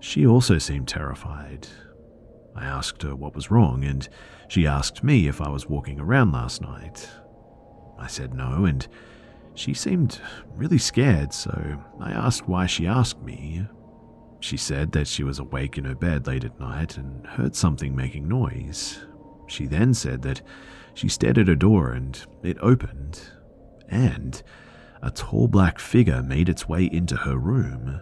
she 0.00 0.26
also 0.26 0.58
seemed 0.58 0.88
terrified. 0.88 1.68
I 2.56 2.64
asked 2.64 3.02
her 3.02 3.14
what 3.14 3.34
was 3.34 3.50
wrong, 3.50 3.84
and 3.84 4.08
she 4.48 4.66
asked 4.66 5.04
me 5.04 5.28
if 5.28 5.40
I 5.40 5.48
was 5.48 5.68
walking 5.68 6.00
around 6.00 6.32
last 6.32 6.62
night. 6.62 7.08
I 7.98 8.06
said 8.06 8.34
no, 8.34 8.64
and 8.64 8.86
she 9.54 9.74
seemed 9.74 10.20
really 10.54 10.78
scared, 10.78 11.32
so 11.32 11.78
I 12.00 12.10
asked 12.10 12.48
why 12.48 12.66
she 12.66 12.86
asked 12.86 13.20
me. 13.22 13.66
She 14.40 14.56
said 14.56 14.92
that 14.92 15.06
she 15.06 15.24
was 15.24 15.38
awake 15.38 15.78
in 15.78 15.84
her 15.84 15.94
bed 15.94 16.26
late 16.26 16.44
at 16.44 16.58
night 16.60 16.96
and 16.96 17.26
heard 17.26 17.54
something 17.54 17.94
making 17.94 18.28
noise. 18.28 19.04
She 19.46 19.66
then 19.66 19.94
said 19.94 20.22
that 20.22 20.42
she 20.94 21.08
stared 21.08 21.38
at 21.38 21.48
her 21.48 21.54
door 21.54 21.92
and 21.92 22.18
it 22.42 22.58
opened, 22.60 23.20
and 23.88 24.42
a 25.04 25.10
tall 25.10 25.46
black 25.46 25.78
figure 25.78 26.22
made 26.22 26.48
its 26.48 26.66
way 26.66 26.86
into 26.86 27.14
her 27.14 27.36
room. 27.36 28.00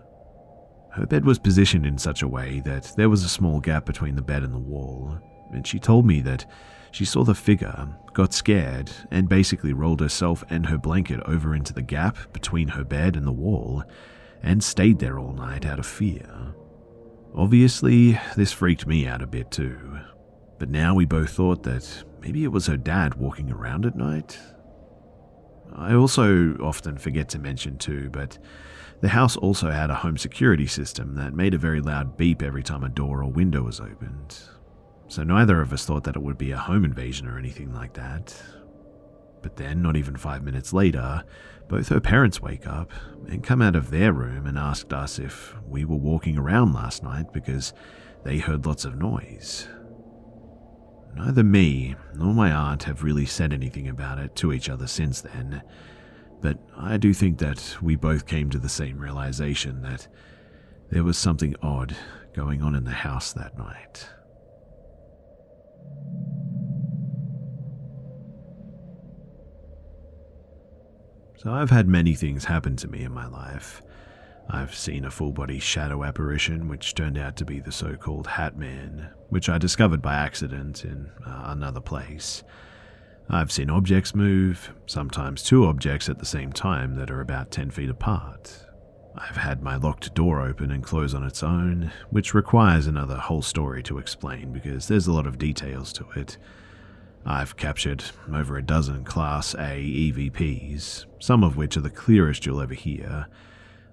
Her 0.92 1.04
bed 1.04 1.24
was 1.24 1.38
positioned 1.38 1.84
in 1.84 1.98
such 1.98 2.22
a 2.22 2.28
way 2.28 2.60
that 2.64 2.92
there 2.96 3.08
was 3.10 3.24
a 3.24 3.28
small 3.28 3.60
gap 3.60 3.84
between 3.84 4.14
the 4.14 4.22
bed 4.22 4.44
and 4.44 4.54
the 4.54 4.58
wall, 4.58 5.18
and 5.52 5.66
she 5.66 5.80
told 5.80 6.06
me 6.06 6.20
that 6.20 6.46
she 6.92 7.04
saw 7.04 7.24
the 7.24 7.34
figure, 7.34 7.88
got 8.12 8.32
scared, 8.32 8.92
and 9.10 9.28
basically 9.28 9.72
rolled 9.72 10.00
herself 10.00 10.44
and 10.48 10.66
her 10.66 10.78
blanket 10.78 11.20
over 11.26 11.56
into 11.56 11.72
the 11.72 11.82
gap 11.82 12.32
between 12.32 12.68
her 12.68 12.84
bed 12.84 13.16
and 13.16 13.26
the 13.26 13.32
wall, 13.32 13.82
and 14.42 14.62
stayed 14.62 15.00
there 15.00 15.18
all 15.18 15.32
night 15.32 15.66
out 15.66 15.80
of 15.80 15.86
fear. 15.86 16.54
Obviously, 17.34 18.20
this 18.36 18.52
freaked 18.52 18.86
me 18.86 19.08
out 19.08 19.22
a 19.22 19.26
bit 19.26 19.50
too, 19.50 19.98
but 20.58 20.68
now 20.68 20.94
we 20.94 21.04
both 21.04 21.30
thought 21.30 21.64
that 21.64 22.04
maybe 22.20 22.44
it 22.44 22.52
was 22.52 22.66
her 22.66 22.76
dad 22.76 23.14
walking 23.14 23.50
around 23.50 23.86
at 23.86 23.96
night. 23.96 24.38
I 25.74 25.94
also 25.94 26.56
often 26.58 26.98
forget 26.98 27.28
to 27.30 27.38
mention 27.38 27.78
too, 27.78 28.10
but 28.10 28.38
the 29.00 29.08
house 29.08 29.36
also 29.36 29.70
had 29.70 29.90
a 29.90 29.96
home 29.96 30.16
security 30.16 30.66
system 30.66 31.14
that 31.16 31.34
made 31.34 31.54
a 31.54 31.58
very 31.58 31.80
loud 31.80 32.16
beep 32.16 32.42
every 32.42 32.62
time 32.62 32.84
a 32.84 32.88
door 32.88 33.22
or 33.22 33.30
window 33.30 33.62
was 33.62 33.80
opened, 33.80 34.38
so 35.08 35.22
neither 35.22 35.60
of 35.60 35.72
us 35.72 35.84
thought 35.84 36.04
that 36.04 36.16
it 36.16 36.22
would 36.22 36.38
be 36.38 36.52
a 36.52 36.58
home 36.58 36.84
invasion 36.84 37.26
or 37.26 37.38
anything 37.38 37.72
like 37.74 37.94
that. 37.94 38.34
But 39.42 39.56
then, 39.56 39.82
not 39.82 39.96
even 39.96 40.16
five 40.16 40.44
minutes 40.44 40.72
later, 40.72 41.24
both 41.68 41.88
her 41.88 42.00
parents 42.00 42.40
wake 42.40 42.66
up 42.66 42.92
and 43.28 43.42
come 43.42 43.60
out 43.60 43.74
of 43.74 43.90
their 43.90 44.12
room 44.12 44.46
and 44.46 44.56
asked 44.56 44.92
us 44.92 45.18
if 45.18 45.56
we 45.66 45.84
were 45.84 45.96
walking 45.96 46.38
around 46.38 46.72
last 46.72 47.02
night 47.02 47.32
because 47.32 47.72
they 48.24 48.38
heard 48.38 48.66
lots 48.66 48.84
of 48.84 48.96
noise. 48.96 49.68
Neither 51.14 51.44
me 51.44 51.94
nor 52.14 52.34
my 52.34 52.50
aunt 52.50 52.84
have 52.84 53.02
really 53.02 53.26
said 53.26 53.52
anything 53.52 53.88
about 53.88 54.18
it 54.18 54.34
to 54.36 54.52
each 54.52 54.68
other 54.68 54.86
since 54.86 55.20
then, 55.20 55.62
but 56.40 56.58
I 56.76 56.96
do 56.96 57.14
think 57.14 57.38
that 57.38 57.76
we 57.80 57.96
both 57.96 58.26
came 58.26 58.50
to 58.50 58.58
the 58.58 58.68
same 58.68 58.98
realization 58.98 59.82
that 59.82 60.08
there 60.90 61.04
was 61.04 61.16
something 61.16 61.54
odd 61.62 61.94
going 62.34 62.62
on 62.62 62.74
in 62.74 62.84
the 62.84 62.90
house 62.90 63.32
that 63.32 63.56
night. 63.56 64.08
So 71.38 71.50
I've 71.52 71.70
had 71.70 71.88
many 71.88 72.14
things 72.14 72.44
happen 72.44 72.76
to 72.76 72.88
me 72.88 73.02
in 73.02 73.12
my 73.12 73.26
life. 73.26 73.82
I've 74.48 74.74
seen 74.74 75.04
a 75.04 75.10
full 75.10 75.32
body 75.32 75.58
shadow 75.58 76.04
apparition, 76.04 76.68
which 76.68 76.94
turned 76.94 77.18
out 77.18 77.36
to 77.36 77.44
be 77.44 77.60
the 77.60 77.72
so 77.72 77.94
called 77.94 78.26
Hat 78.26 78.56
Man, 78.56 79.10
which 79.28 79.48
I 79.48 79.58
discovered 79.58 80.02
by 80.02 80.14
accident 80.14 80.84
in 80.84 81.10
uh, 81.26 81.44
another 81.46 81.80
place. 81.80 82.42
I've 83.30 83.52
seen 83.52 83.70
objects 83.70 84.14
move, 84.14 84.72
sometimes 84.86 85.42
two 85.42 85.64
objects 85.64 86.08
at 86.08 86.18
the 86.18 86.26
same 86.26 86.52
time 86.52 86.96
that 86.96 87.10
are 87.10 87.20
about 87.20 87.50
10 87.50 87.70
feet 87.70 87.88
apart. 87.88 88.66
I've 89.16 89.36
had 89.36 89.62
my 89.62 89.76
locked 89.76 90.14
door 90.14 90.40
open 90.40 90.70
and 90.70 90.82
close 90.82 91.14
on 91.14 91.22
its 91.22 91.42
own, 91.42 91.92
which 92.10 92.34
requires 92.34 92.86
another 92.86 93.16
whole 93.16 93.42
story 93.42 93.82
to 93.84 93.98
explain 93.98 94.52
because 94.52 94.88
there's 94.88 95.06
a 95.06 95.12
lot 95.12 95.26
of 95.26 95.38
details 95.38 95.92
to 95.94 96.06
it. 96.16 96.38
I've 97.24 97.56
captured 97.56 98.04
over 98.32 98.56
a 98.56 98.62
dozen 98.62 99.04
Class 99.04 99.54
A 99.54 99.80
EVPs, 99.80 101.04
some 101.20 101.44
of 101.44 101.56
which 101.56 101.76
are 101.76 101.82
the 101.82 101.90
clearest 101.90 102.46
you'll 102.46 102.60
ever 102.60 102.74
hear. 102.74 103.28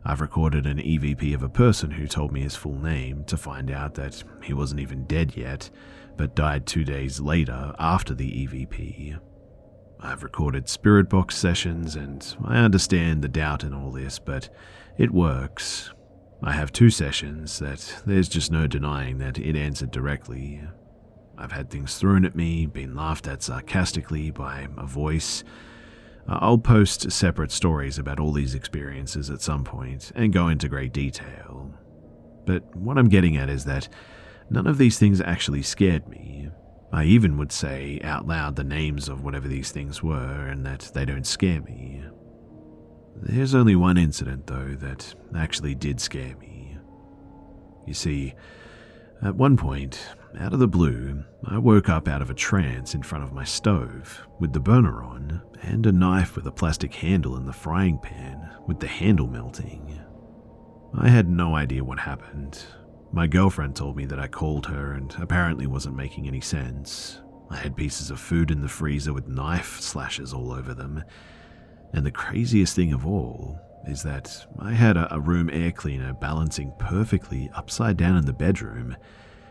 I've 0.05 0.21
recorded 0.21 0.65
an 0.65 0.77
EVP 0.77 1.33
of 1.35 1.43
a 1.43 1.49
person 1.49 1.91
who 1.91 2.07
told 2.07 2.31
me 2.31 2.41
his 2.41 2.55
full 2.55 2.79
name 2.79 3.23
to 3.25 3.37
find 3.37 3.69
out 3.69 3.95
that 3.95 4.23
he 4.43 4.53
wasn't 4.53 4.79
even 4.79 5.05
dead 5.05 5.35
yet, 5.35 5.69
but 6.17 6.35
died 6.35 6.65
two 6.65 6.83
days 6.83 7.19
later 7.19 7.73
after 7.77 8.13
the 8.13 8.47
EVP. 8.47 9.19
I've 9.99 10.23
recorded 10.23 10.69
spirit 10.69 11.09
box 11.09 11.35
sessions, 11.35 11.95
and 11.95 12.35
I 12.43 12.57
understand 12.57 13.21
the 13.21 13.27
doubt 13.27 13.63
in 13.63 13.73
all 13.73 13.91
this, 13.91 14.19
but 14.19 14.49
it 14.97 15.11
works. 15.11 15.91
I 16.41 16.53
have 16.53 16.71
two 16.71 16.89
sessions 16.89 17.59
that 17.59 18.01
there's 18.05 18.29
just 18.29 18.51
no 18.51 18.65
denying 18.65 19.17
that 19.17 19.37
it 19.37 19.57
answered 19.57 19.91
directly, 19.91 20.61
I've 21.39 21.53
had 21.53 21.69
things 21.69 21.97
thrown 21.97 22.25
at 22.25 22.35
me, 22.35 22.65
been 22.65 22.93
laughed 22.93 23.25
at 23.25 23.41
sarcastically 23.41 24.29
by 24.29 24.67
a 24.77 24.85
voice. 24.85 25.45
Uh, 26.27 26.39
I'll 26.41 26.57
post 26.57 27.11
separate 27.11 27.51
stories 27.51 27.97
about 27.97 28.19
all 28.19 28.31
these 28.31 28.55
experiences 28.55 29.29
at 29.29 29.41
some 29.41 29.63
point 29.63 30.11
and 30.15 30.33
go 30.33 30.47
into 30.47 30.67
great 30.67 30.93
detail. 30.93 31.73
But 32.45 32.75
what 32.75 32.97
I'm 32.97 33.09
getting 33.09 33.37
at 33.37 33.49
is 33.49 33.65
that 33.65 33.87
none 34.49 34.67
of 34.67 34.77
these 34.77 34.97
things 34.97 35.21
actually 35.21 35.61
scared 35.61 36.07
me. 36.07 36.49
I 36.91 37.03
even 37.03 37.37
would 37.37 37.51
say 37.51 37.99
out 38.03 38.27
loud 38.27 38.55
the 38.55 38.63
names 38.63 39.07
of 39.09 39.23
whatever 39.23 39.47
these 39.47 39.71
things 39.71 40.01
were 40.01 40.47
and 40.47 40.65
that 40.65 40.91
they 40.93 41.05
don't 41.05 41.27
scare 41.27 41.61
me. 41.61 42.03
There's 43.21 43.53
only 43.53 43.75
one 43.75 43.97
incident, 43.97 44.47
though, 44.47 44.75
that 44.79 45.13
actually 45.35 45.75
did 45.75 45.99
scare 45.99 46.35
me. 46.37 46.77
You 47.85 47.93
see, 47.93 48.33
at 49.21 49.35
one 49.35 49.57
point, 49.57 49.99
out 50.39 50.53
of 50.53 50.59
the 50.59 50.67
blue, 50.67 51.23
I 51.43 51.57
woke 51.57 51.89
up 51.89 52.07
out 52.07 52.21
of 52.21 52.29
a 52.29 52.35
trance 52.35 52.95
in 52.95 53.03
front 53.03 53.23
of 53.23 53.33
my 53.33 53.43
stove, 53.43 54.25
with 54.39 54.53
the 54.53 54.59
burner 54.59 55.03
on, 55.03 55.41
and 55.61 55.85
a 55.85 55.91
knife 55.91 56.35
with 56.35 56.47
a 56.47 56.51
plastic 56.51 56.93
handle 56.93 57.35
in 57.35 57.45
the 57.45 57.53
frying 57.53 57.97
pan, 57.97 58.49
with 58.65 58.79
the 58.79 58.87
handle 58.87 59.27
melting. 59.27 59.99
I 60.93 61.09
had 61.09 61.29
no 61.29 61.55
idea 61.55 61.83
what 61.83 61.99
happened. 61.99 62.63
My 63.11 63.27
girlfriend 63.27 63.75
told 63.75 63.97
me 63.97 64.05
that 64.05 64.19
I 64.19 64.27
called 64.27 64.67
her 64.67 64.93
and 64.93 65.13
apparently 65.19 65.67
wasn't 65.67 65.95
making 65.95 66.27
any 66.27 66.41
sense. 66.41 67.21
I 67.49 67.57
had 67.57 67.75
pieces 67.75 68.11
of 68.11 68.19
food 68.19 68.51
in 68.51 68.61
the 68.61 68.67
freezer 68.67 69.13
with 69.13 69.27
knife 69.27 69.79
slashes 69.79 70.33
all 70.33 70.51
over 70.51 70.73
them. 70.73 71.03
And 71.93 72.05
the 72.05 72.11
craziest 72.11 72.75
thing 72.75 72.93
of 72.93 73.05
all 73.05 73.59
is 73.87 74.03
that 74.03 74.45
I 74.59 74.73
had 74.73 74.97
a, 74.97 75.19
room 75.19 75.49
air 75.51 75.71
cleaner 75.71 76.13
balancing 76.13 76.73
perfectly 76.79 77.49
upside 77.55 77.97
down 77.97 78.17
in 78.17 78.25
the 78.25 78.33
bedroom 78.33 78.95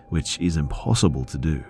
which 0.09 0.39
is 0.41 0.57
impossible 0.57 1.25
to 1.27 1.39
do. 1.39 1.65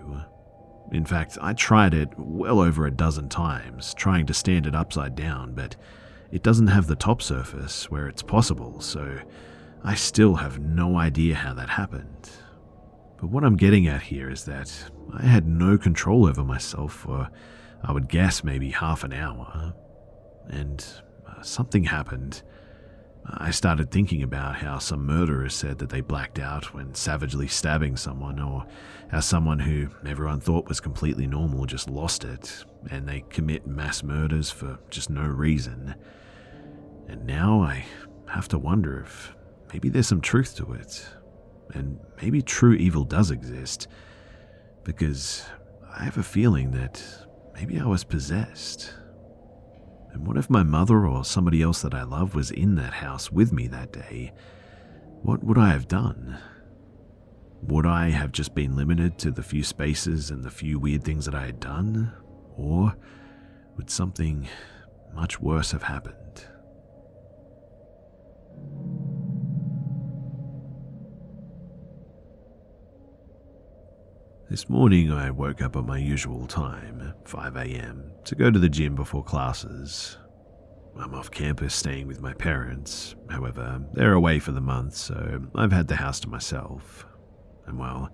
In 0.93 1.05
fact, 1.05 1.37
I 1.41 1.53
tried 1.53 1.93
it 1.93 2.09
well 2.17 2.61
over 2.61 2.87
a 2.87 2.91
dozen 2.91 3.29
times, 3.29 3.95
trying 3.95 4.27
to 4.27 4.35
stand 4.35 4.67
it 4.67 4.75
upside 4.75 5.15
down, 5.15 5.55
but 5.55 5.77
it 6.31 6.43
doesn't 6.43 6.69
have 6.69 6.87
the 6.87 6.97
top 6.97 7.21
surface 7.21 7.91
where 7.91 8.09
it's 8.09 8.23
possible, 8.23 8.81
so 8.81 9.19
I 9.85 9.95
still 9.95 10.37
have 10.37 10.61
no 10.61 10.97
idea 10.97 11.35
how 11.35 11.55
that 11.55 11.69
happened. 11.69 12.31
But 13.21 13.31
what 13.31 13.45
I'm 13.45 13.57
getting 13.57 13.87
at 13.89 14.03
here 14.03 14.31
is 14.31 14.45
that 14.45 14.73
I 15.13 15.27
had 15.27 15.47
no 15.47 15.77
control 15.77 16.27
over 16.27 16.45
myself 16.45 16.93
for, 16.93 17.29
I 17.83 17.93
would 17.93 18.09
guess, 18.09 18.45
maybe 18.45 18.71
half 18.71 19.05
an 19.05 19.13
hour. 19.13 19.75
And 20.49 20.85
uh, 21.29 21.43
something 21.43 21.85
happened 21.85 22.43
I 23.31 23.51
started 23.51 23.91
thinking 23.91 24.23
about 24.23 24.57
how 24.57 24.79
some 24.79 25.05
murderers 25.05 25.55
said 25.55 25.79
that 25.79 25.91
they 25.91 26.01
blacked 26.01 26.39
out 26.39 26.73
when 26.73 26.95
savagely 26.95 27.47
stabbing 27.47 27.97
someone, 27.97 28.41
or 28.41 28.67
how 29.11 29.21
someone 29.21 29.59
who 29.59 29.89
everyone 30.07 30.41
thought 30.41 30.69
was 30.69 30.81
completely 30.81 31.27
normal 31.27 31.67
just 31.67 31.91
lost 31.91 32.25
it, 32.25 32.65
and 32.91 33.07
they 33.07 33.25
commit 33.29 33.67
mass 33.67 34.03
murders 34.03 34.51
for 34.51 34.79
just 34.89 35.11
no 35.11 35.23
reason. 35.23 35.95
And 37.07 37.27
now 37.27 37.61
I 37.61 37.85
have 38.29 38.49
to 38.49 38.59
wonder 38.59 39.01
if 39.01 39.35
maybe 39.73 39.91
there's 39.91 40.09
some 40.09 40.23
truth 40.23 40.57
to 40.57 40.73
it, 40.73 41.07
and 41.75 42.01
maybe 42.23 42.41
true 42.41 42.75
evil 42.75 43.05
does 43.05 43.31
exist, 43.31 43.89
because 44.85 45.45
I 45.95 46.05
have 46.05 46.17
a 46.17 46.23
feeling 46.23 46.71
that 46.71 47.03
maybe 47.55 47.79
I 47.79 47.85
was 47.85 48.05
possessed. 48.05 48.95
And 50.13 50.27
what 50.27 50.37
if 50.37 50.49
my 50.49 50.63
mother 50.63 51.07
or 51.07 51.25
somebody 51.25 51.63
else 51.63 51.83
that 51.83 51.95
I 51.95 52.03
love 52.03 52.35
was 52.35 52.51
in 52.51 52.75
that 52.77 52.95
house 52.95 53.31
with 53.31 53.53
me 53.53 53.67
that 53.69 53.93
day? 53.93 54.33
What 55.23 55.45
would 55.45 55.59
I 55.59 55.71
have 55.71 55.89
done? 55.89 56.39
Would 57.63 57.87
I 57.87 58.11
have 58.11 58.33
just 58.33 58.55
been 58.55 58.77
limited 58.77 59.19
to 59.19 59.31
the 59.31 59.43
few 59.43 59.63
spaces 59.63 60.31
and 60.31 60.45
the 60.45 60.51
few 60.51 60.79
weird 60.79 61.05
things 61.05 61.25
that 61.25 61.35
I 61.35 61.47
had 61.47 61.61
done? 61.61 62.13
Or 62.57 62.95
would 63.77 63.91
something 63.91 64.49
much 65.15 65.41
worse 65.41 65.73
have 65.73 65.83
happened? 65.85 66.17
This 74.51 74.71
morning 74.71 75.13
I 75.13 75.31
woke 75.31 75.61
up 75.61 75.77
at 75.77 75.85
my 75.85 75.99
usual 75.99 76.47
time, 76.47 77.13
5am, 77.25 78.25
to 78.25 78.35
go 78.35 78.51
to 78.51 78.59
the 78.59 78.71
gym 78.71 78.95
before 78.95 79.23
classes. 79.23 80.17
I'm 80.99 81.15
off 81.15 81.31
campus 81.31 81.75
staying 81.75 82.07
with 82.07 82.23
my 82.23 82.33
parents. 82.33 83.15
However, 83.29 83.85
they're 83.93 84.15
away 84.15 84.39
for 84.39 84.53
the 84.53 84.63
month, 84.63 84.95
so 84.95 85.43
I've 85.55 85.73
had 85.73 85.87
the 85.87 85.97
house 85.97 86.19
to 86.21 86.31
myself. 86.31 87.05
And 87.67 87.79
well, 87.79 88.09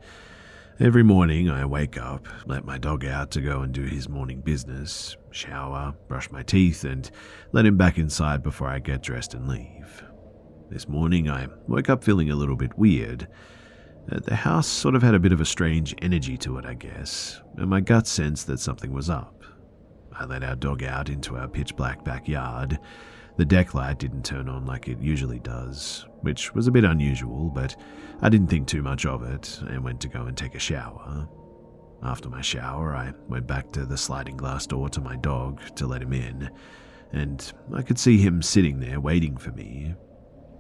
every 0.81 1.05
morning 1.05 1.49
I 1.49 1.67
wake 1.67 1.97
up, 1.97 2.27
let 2.47 2.65
my 2.65 2.79
dog 2.79 3.05
out 3.05 3.31
to 3.31 3.41
go 3.41 3.61
and 3.61 3.73
do 3.73 3.83
his 3.83 4.09
morning 4.09 4.41
business, 4.41 5.17
shower, 5.31 5.95
brush 6.09 6.33
my 6.33 6.43
teeth, 6.43 6.83
and 6.83 7.09
let 7.53 7.65
him 7.65 7.77
back 7.77 7.97
inside 7.97 8.43
before 8.43 8.67
I 8.67 8.81
get 8.81 9.05
dressed 9.05 9.35
and 9.35 9.49
leave. 9.49 10.03
This 10.69 10.89
morning 10.89 11.31
I 11.31 11.47
woke 11.69 11.89
up 11.91 12.03
feeling 12.03 12.33
a 12.33 12.37
little 12.37 12.57
bit 12.57 12.77
weird 12.77 13.29
Uh, 14.11 14.21
the 14.21 14.35
house 14.35 14.67
sort 14.67 14.95
of 14.95 15.03
had 15.03 15.15
a 15.15 15.19
bit 15.19 15.33
of 15.33 15.41
a 15.41 15.47
strange 15.47 15.95
energy 16.03 16.37
to 16.37 16.59
it, 16.59 16.67
I 16.67 16.75
guess, 16.75 17.41
and 17.57 17.71
my 17.71 17.81
gut 17.81 18.07
sensed 18.07 18.47
that 18.49 18.61
something 18.61 18.93
was 18.93 19.09
up. 19.09 19.43
I 20.13 20.25
let 20.27 20.45
our 20.45 20.57
dog 20.57 20.83
out 20.83 21.09
into 21.09 21.37
our 21.37 21.49
pitch 21.49 21.75
black 21.75 22.05
backyard, 22.05 22.79
The 23.37 23.45
deck 23.45 23.75
light 23.75 23.99
didn't 23.99 24.25
turn 24.25 24.49
on 24.49 24.65
like 24.65 24.87
it 24.89 25.01
usually 25.01 25.41
does, 25.41 26.07
which 26.21 26.55
was 26.55 26.69
a 26.69 26.73
bit 26.73 26.85
unusual, 26.85 27.51
but 27.51 27.75
I 28.23 28.29
didn't 28.29 28.47
think 28.47 28.69
too 28.69 28.83
much 28.83 29.07
of 29.07 29.25
it 29.25 29.61
and 29.67 29.83
went 29.83 30.01
to 30.03 30.09
go 30.09 30.23
and 30.23 30.37
take 30.37 30.55
a 30.55 30.61
shower. 30.61 31.29
After 32.03 32.29
my 32.29 32.43
shower, 32.43 32.95
I 32.95 33.13
went 33.29 33.47
back 33.47 33.73
to 33.73 33.87
the 33.87 33.97
sliding 33.97 34.37
glass 34.37 34.67
door 34.67 34.89
to 34.91 35.01
my 35.01 35.17
dog 35.17 35.61
to 35.77 35.87
let 35.87 36.03
him 36.03 36.13
in, 36.13 36.49
and 37.13 37.53
I 37.73 37.83
could 37.83 37.99
see 37.99 38.19
him 38.19 38.41
sitting 38.41 38.79
there 38.79 39.01
waiting 39.01 39.37
for 39.37 39.51
me. 39.51 39.95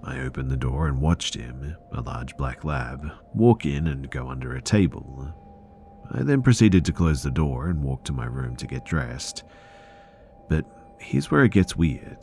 I 0.04 0.20
opened 0.20 0.50
the 0.50 0.56
door 0.56 0.86
and 0.86 1.00
watched 1.00 1.34
him, 1.34 1.76
a 1.92 2.02
large 2.02 2.36
black 2.36 2.62
lab, 2.62 3.10
walk 3.34 3.64
in 3.64 3.86
and 3.86 4.10
go 4.10 4.28
under 4.28 4.54
a 4.54 4.62
table. 4.62 5.32
I 6.10 6.22
then 6.22 6.42
proceeded 6.42 6.84
to 6.84 6.92
close 6.92 7.22
the 7.22 7.30
door 7.30 7.68
and 7.68 7.82
walk 7.82 8.04
to 8.04 8.12
my 8.12 8.26
room 8.26 8.54
to 8.56 8.66
get 8.66 8.84
dressed. 8.84 9.44
But 10.48 10.66
here's 11.00 11.30
where 11.30 11.44
it 11.44 11.52
gets 11.52 11.74
weird. 11.74 12.18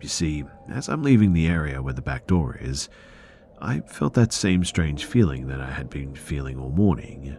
You 0.00 0.08
see, 0.08 0.44
as 0.68 0.88
I'm 0.88 1.04
leaving 1.04 1.32
the 1.32 1.46
area 1.46 1.80
where 1.80 1.94
the 1.94 2.02
back 2.02 2.26
door 2.26 2.58
is, 2.60 2.88
I 3.60 3.80
felt 3.80 4.14
that 4.14 4.32
same 4.32 4.64
strange 4.64 5.04
feeling 5.04 5.46
that 5.46 5.60
I 5.60 5.70
had 5.70 5.88
been 5.88 6.16
feeling 6.16 6.58
all 6.58 6.70
morning. 6.70 7.36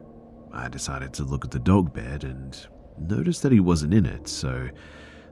I 0.54 0.70
decided 0.70 1.12
to 1.16 1.26
look 1.26 1.44
at 1.44 1.52
the 1.52 1.60
dog 1.60 1.94
bed 1.94 2.24
and 2.24 2.58
noticed 2.98 3.44
that 3.44 3.52
he 3.52 3.60
wasn't 3.60 3.94
in 3.94 4.06
it, 4.06 4.30
so 4.30 4.70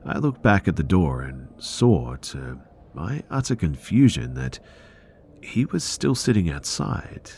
I 0.06 0.18
looked 0.18 0.42
back 0.42 0.68
at 0.68 0.76
the 0.76 0.84
door 0.84 1.22
and 1.22 1.48
saw, 1.58 2.18
to 2.18 2.60
my 2.94 3.24
utter 3.30 3.56
confusion, 3.56 4.34
that 4.36 4.60
he 5.42 5.66
was 5.66 5.84
still 5.84 6.16
sitting 6.16 6.50
outside. 6.50 7.32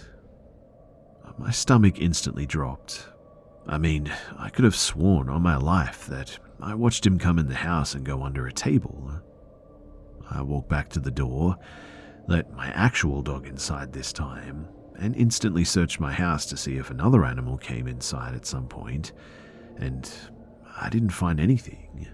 My 1.37 1.51
stomach 1.51 1.99
instantly 1.99 2.45
dropped. 2.45 3.07
I 3.67 3.77
mean, 3.77 4.11
I 4.37 4.49
could 4.49 4.65
have 4.65 4.75
sworn 4.75 5.29
on 5.29 5.41
my 5.41 5.55
life 5.55 6.05
that 6.07 6.37
I 6.61 6.75
watched 6.75 7.05
him 7.05 7.17
come 7.17 7.39
in 7.39 7.47
the 7.47 7.55
house 7.55 7.95
and 7.95 8.05
go 8.05 8.23
under 8.23 8.45
a 8.45 8.53
table. 8.53 9.11
I 10.29 10.41
walked 10.41 10.69
back 10.69 10.89
to 10.89 10.99
the 10.99 11.11
door, 11.11 11.57
let 12.27 12.53
my 12.53 12.67
actual 12.69 13.21
dog 13.21 13.47
inside 13.47 13.93
this 13.93 14.13
time, 14.13 14.67
and 14.97 15.15
instantly 15.15 15.63
searched 15.63 15.99
my 15.99 16.11
house 16.11 16.45
to 16.47 16.57
see 16.57 16.77
if 16.77 16.89
another 16.89 17.25
animal 17.25 17.57
came 17.57 17.87
inside 17.87 18.35
at 18.35 18.45
some 18.45 18.67
point, 18.67 19.11
and 19.77 20.09
I 20.79 20.89
didn't 20.89 21.09
find 21.09 21.39
anything. 21.39 22.07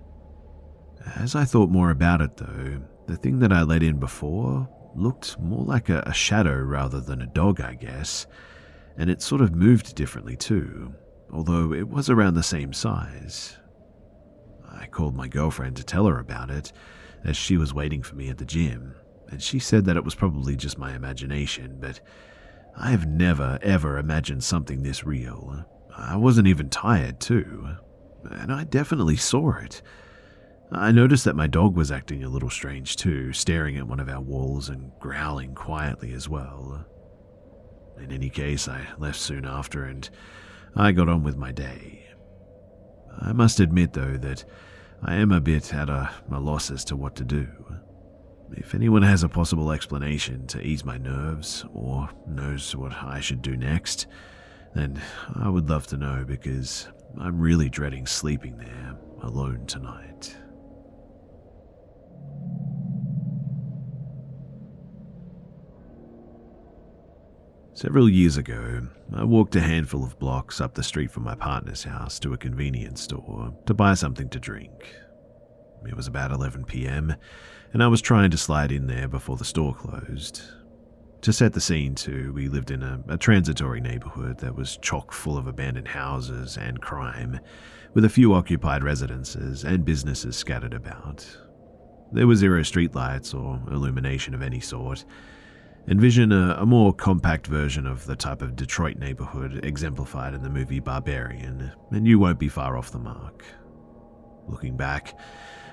As 1.16 1.36
I 1.36 1.46
thought 1.46 1.70
more 1.70 1.92
about 1.92 2.22
it, 2.22 2.38
though, 2.38 2.82
the 3.10 3.18
thing 3.18 3.40
that 3.40 3.52
I 3.52 3.64
let 3.64 3.82
in 3.82 3.98
before 3.98 4.70
looked 4.96 5.40
more 5.40 5.66
like 5.66 5.90
a, 5.90 6.04
a 6.06 6.14
shadow 6.14 6.56
rather 6.56 7.00
than 7.00 7.22
a 7.22 7.28
dog, 7.28 7.60
I 7.60 7.74
guess, 7.74 8.28
and 8.98 9.10
it 9.10 9.22
sort 9.22 9.42
of 9.42 9.56
moved 9.56 9.96
differently 9.96 10.36
too, 10.36 10.94
although 11.32 11.74
it 11.74 11.90
was 11.90 12.10
around 12.10 12.36
the 12.36 12.44
same 12.44 12.72
size. 12.72 13.58
I 14.72 14.86
called 14.86 15.16
my 15.16 15.28
girlfriend 15.28 15.76
to 15.78 15.84
tell 15.84 16.06
her 16.06 16.20
about 16.20 16.52
it, 16.52 16.72
as 17.24 17.36
she 17.36 17.58
was 17.58 17.74
waiting 17.74 18.04
for 18.04 18.16
me 18.16 18.30
at 18.30 18.38
the 18.38 18.46
gym, 18.46 18.94
and 19.30 19.42
she 19.42 19.58
said 19.58 19.86
that 19.86 19.98
it 19.98 20.06
was 20.06 20.16
probably 20.16 20.56
just 20.56 20.78
my 20.78 20.96
imagination, 20.96 21.78
but 21.80 22.00
I 22.78 22.92
have 22.92 23.08
never 23.08 23.58
ever 23.64 23.98
imagined 23.98 24.44
something 24.44 24.84
this 24.84 25.04
real. 25.04 25.66
I 25.98 26.16
wasn't 26.16 26.48
even 26.48 26.70
tired, 26.70 27.20
too, 27.20 27.70
and 28.30 28.54
I 28.54 28.66
definitely 28.66 29.18
saw 29.18 29.58
it. 29.58 29.82
I 30.72 30.92
noticed 30.92 31.26
that 31.26 31.36
my 31.36 31.48
dog 31.48 31.76
was 31.76 31.92
acting 31.92 32.24
a 32.24 32.30
little 32.30 32.50
strange 32.50 32.96
too, 32.96 33.34
staring 33.34 33.78
at 33.78 33.88
one 33.88 34.00
of 34.00 34.08
our 34.08 34.22
walls 34.22 34.70
and 34.70 34.92
growling 35.00 35.56
quietly 35.56 36.14
as 36.14 36.30
well. 36.30 36.86
In 38.00 38.12
any 38.12 38.30
case, 38.30 38.68
I 38.68 38.88
left 39.00 39.20
soon 39.20 39.46
after 39.46 39.84
and 39.84 40.08
I 40.76 40.92
got 40.92 41.10
on 41.10 41.24
with 41.24 41.38
my 41.38 41.52
day. 41.52 42.08
I 43.20 43.34
must 43.34 43.60
admit, 43.60 43.94
though, 43.94 44.18
that 44.18 44.46
I 45.02 45.16
am 45.16 45.32
a 45.32 45.42
bit 45.42 45.74
at 45.74 45.90
a, 45.90 46.12
a 46.32 46.40
loss 46.40 46.70
as 46.70 46.86
to 46.86 46.96
what 46.96 47.16
to 47.16 47.26
do. 47.26 47.48
If 48.52 48.76
anyone 48.76 49.02
has 49.02 49.24
a 49.24 49.30
possible 49.30 49.72
explanation 49.72 50.46
to 50.48 50.62
ease 50.62 50.86
my 50.86 50.98
nerves 50.98 51.66
or 51.74 52.10
knows 52.28 52.76
what 52.76 52.94
I 52.94 53.20
should 53.20 53.42
do 53.42 53.58
next, 53.58 54.08
then 54.76 55.02
I 55.36 55.50
would 55.50 55.70
love 55.70 55.88
to 55.88 55.98
know 55.98 56.26
because 56.28 56.88
I'm 57.20 57.40
really 57.40 57.70
dreading 57.70 58.06
sleeping 58.06 58.58
there 58.58 58.96
alone 59.24 59.66
tonight. 59.66 60.38
Several 67.80 68.10
years 68.10 68.36
ago, 68.36 68.82
I 69.16 69.24
walked 69.24 69.56
a 69.56 69.62
handful 69.62 70.04
of 70.04 70.20
blocks 70.20 70.60
up 70.60 70.74
the 70.74 70.84
street 70.84 71.10
from 71.10 71.24
my 71.24 71.34
partner's 71.34 71.86
house 71.86 72.20
to 72.20 72.34
a 72.34 72.38
convenience 72.38 73.00
store 73.00 73.54
to 73.68 73.74
buy 73.74 73.94
something 73.94 74.28
to 74.32 74.38
drink. 74.38 74.94
It 75.88 75.96
was 75.96 76.06
about 76.06 76.32
11 76.32 76.66
pm, 76.66 77.16
and 77.72 77.82
I 77.82 77.88
was 77.88 78.02
trying 78.02 78.32
to 78.32 78.38
slide 78.38 78.74
in 78.74 78.88
there 78.88 79.08
before 79.08 79.38
the 79.38 79.46
store 79.46 79.74
closed. 79.74 80.42
To 81.22 81.32
set 81.32 81.54
the 81.54 81.62
scene, 81.62 81.96
too, 81.96 82.34
we 82.34 82.50
lived 82.50 82.70
in 82.70 82.84
a, 82.84 83.02
a 83.08 83.18
transitory 83.18 83.80
neighborhood 83.80 84.40
that 84.40 84.58
was 84.58 84.76
chock 84.82 85.14
full 85.14 85.38
of 85.38 85.48
abandoned 85.48 85.88
houses 85.88 86.58
and 86.58 86.82
crime, 86.82 87.40
with 87.94 88.04
a 88.04 88.10
few 88.10 88.34
occupied 88.34 88.84
residences 88.84 89.64
and 89.64 89.86
businesses 89.86 90.36
scattered 90.36 90.74
about. 90.74 91.26
There 92.12 92.28
were 92.28 92.36
zero 92.36 92.60
streetlights 92.60 93.34
or 93.34 93.62
illumination 93.74 94.34
of 94.34 94.42
any 94.42 94.60
sort, 94.60 95.06
Envision 95.90 96.32
a, 96.32 96.56
a, 96.60 96.68
more 96.68 96.94
compact 96.94 97.48
version 97.48 97.88
of 97.88 98.06
the 98.06 98.16
type 98.16 98.44
of 98.44 98.56
Detroit 98.56 98.98
neighborhood 98.98 99.62
exemplified 99.64 100.36
in 100.36 100.44
the 100.44 100.50
movie 100.50 100.80
Barbarian, 100.80 101.72
and 101.90 102.08
you 102.08 102.20
won't 102.20 102.38
be 102.38 102.48
far 102.48 102.78
off 102.78 102.92
the 102.92 103.00
mark. 103.00 103.44
Looking 104.48 104.78
back, 104.78 105.18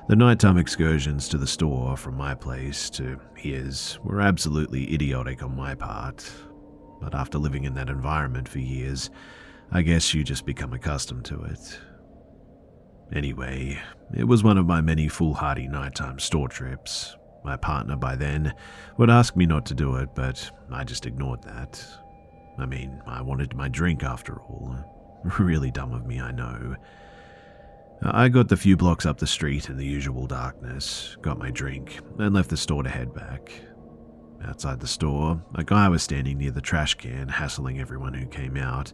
the 0.09 0.17
nighttime 0.17 0.57
excursions 0.57 1.29
to 1.29 1.37
the 1.37 1.47
store 1.47 1.99
from 1.99 2.17
my 2.17 2.35
place 2.35 2.89
to 2.91 3.21
his 3.35 3.99
were 4.03 4.23
absolutely 4.23 4.95
idiotic 4.95 5.43
on 5.43 5.55
my 5.55 5.75
part, 5.75 6.27
but 6.99 7.15
after 7.15 7.37
living 7.37 7.65
in 7.65 7.75
that 7.75 7.91
environment 7.91 8.49
for 8.49 8.59
years, 8.59 9.11
I 9.71 9.83
guess 9.83 10.15
you 10.15 10.25
just 10.25 10.47
become 10.47 10.73
accustomed 10.73 11.27
to 11.27 11.43
it. 11.43 11.79
Anyway, 13.13 13.79
it 14.17 14.25
was 14.25 14.43
one 14.43 14.57
of 14.57 14.65
my 14.65 14.81
many 14.81 15.09
foolhardy 15.09 15.69
nighttime 15.69 16.19
store 16.19 16.49
trips, 16.49 17.17
my 17.47 17.57
partner 17.57 17.97
by 17.97 18.17
then 18.17 18.53
would 18.99 19.09
ask 19.09 19.37
me 19.37 19.47
not 19.47 19.65
to 19.67 19.75
do 19.75 19.97
it, 19.97 20.15
but 20.15 20.51
I 20.71 20.85
just 20.85 21.07
ignored 21.07 21.43
that. 21.45 21.83
I 22.59 22.67
mean, 22.67 23.01
I 23.07 23.23
wanted 23.23 23.55
my 23.55 23.69
drink 23.69 24.03
after 24.03 24.39
all. 24.41 24.77
Really 25.41 25.73
dumb 25.73 25.93
of 25.93 26.07
me, 26.07 26.21
I 26.21 26.31
know. 26.31 26.77
I 28.03 28.29
got 28.29 28.47
the 28.47 28.57
few 28.57 28.77
blocks 28.77 29.07
up 29.07 29.19
the 29.19 29.27
street 29.27 29.69
in 29.69 29.77
the 29.77 29.85
usual 29.85 30.29
darkness, 30.29 31.17
got 31.21 31.39
my 31.39 31.51
drink, 31.51 31.99
and 32.19 32.33
left 32.33 32.51
the 32.51 32.57
store 32.57 32.85
to 32.85 32.89
head 32.89 33.13
back. 33.13 33.51
Outside 34.45 34.79
the 34.79 34.87
store, 34.87 35.43
a 35.57 35.65
guy 35.65 35.89
was 35.89 36.03
standing 36.03 36.39
near 36.39 36.53
the 36.53 36.61
trash 36.61 36.95
can, 36.95 37.29
hassling 37.29 37.81
everyone 37.81 38.15
who 38.15 38.27
came 38.27 38.57
out, 38.57 38.93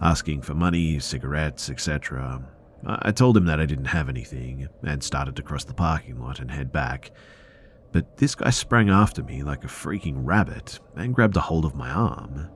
asking 0.00 0.42
for 0.42 0.54
money, 0.54 0.98
cigarettes, 0.98 1.68
etc. 1.68 2.42
I 2.86 3.10
told 3.10 3.36
him 3.36 3.46
that 3.46 3.60
I 3.60 3.66
didn't 3.66 3.86
have 3.86 4.08
anything, 4.08 4.68
and 4.82 5.02
started 5.02 5.36
to 5.36 5.42
cross 5.42 5.64
the 5.64 5.74
parking 5.74 6.20
lot 6.20 6.38
and 6.38 6.50
head 6.50 6.72
back, 6.72 7.10
but 7.96 8.18
this 8.18 8.34
guy 8.34 8.50
sprang 8.50 8.90
after 8.90 9.22
me 9.22 9.42
like 9.42 9.64
a 9.64 9.68
freaking 9.68 10.16
rabbit 10.18 10.80
and 10.96 11.14
grabbed 11.14 11.38
a 11.38 11.40
hold 11.40 11.64
of 11.64 11.74
my 11.74 11.88
arm. 11.88 12.46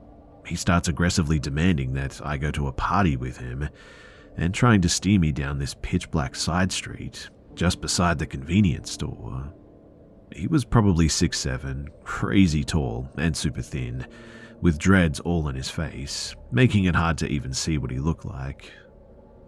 He 0.45 0.55
starts 0.55 0.87
aggressively 0.87 1.39
demanding 1.39 1.93
that 1.93 2.21
I 2.23 2.37
go 2.37 2.51
to 2.51 2.67
a 2.67 2.71
party 2.71 3.17
with 3.17 3.37
him 3.37 3.67
and 4.37 4.53
trying 4.53 4.81
to 4.81 4.87
steer 4.89 5.19
me 5.19 5.31
down 5.31 5.57
this 5.57 5.75
pitch 5.81 6.11
black 6.11 6.35
side 6.35 6.71
street 6.71 7.27
just 7.55 7.81
beside 7.81 8.19
the 8.19 8.27
convenience 8.27 8.91
store. 8.91 9.51
He 10.31 10.45
was 10.45 10.63
probably 10.63 11.07
six 11.07 11.39
seven, 11.39 11.89
crazy 12.03 12.63
tall, 12.63 13.09
and 13.17 13.35
super 13.35 13.63
thin, 13.63 14.05
with 14.61 14.77
dreads 14.77 15.19
all 15.21 15.49
in 15.49 15.55
his 15.55 15.71
face, 15.71 16.35
making 16.51 16.83
it 16.83 16.95
hard 16.95 17.17
to 17.17 17.27
even 17.27 17.51
see 17.51 17.79
what 17.79 17.89
he 17.89 17.97
looked 17.97 18.25
like. 18.25 18.71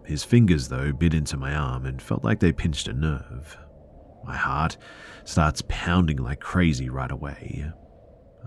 His 0.04 0.24
fingers, 0.24 0.66
though, 0.66 0.92
bit 0.92 1.14
into 1.14 1.36
my 1.36 1.54
arm 1.54 1.86
and 1.86 2.02
felt 2.02 2.24
like 2.24 2.40
they 2.40 2.50
pinched 2.50 2.88
a 2.88 2.92
nerve. 2.92 3.56
My 4.24 4.36
heart 4.36 4.76
starts 5.24 5.62
pounding 5.68 6.18
like 6.18 6.40
crazy 6.40 6.88
right 6.88 7.10
away. 7.10 7.72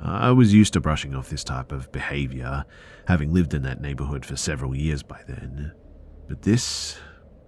I 0.01 0.31
was 0.31 0.53
used 0.53 0.73
to 0.73 0.79
brushing 0.81 1.15
off 1.15 1.29
this 1.29 1.43
type 1.43 1.71
of 1.71 1.91
behavior, 1.91 2.65
having 3.07 3.33
lived 3.33 3.53
in 3.53 3.63
that 3.63 3.81
neighborhood 3.81 4.25
for 4.25 4.35
several 4.35 4.75
years 4.75 5.01
by 5.01 5.21
then. 5.27 5.71
But 6.27 6.43
this. 6.43 6.97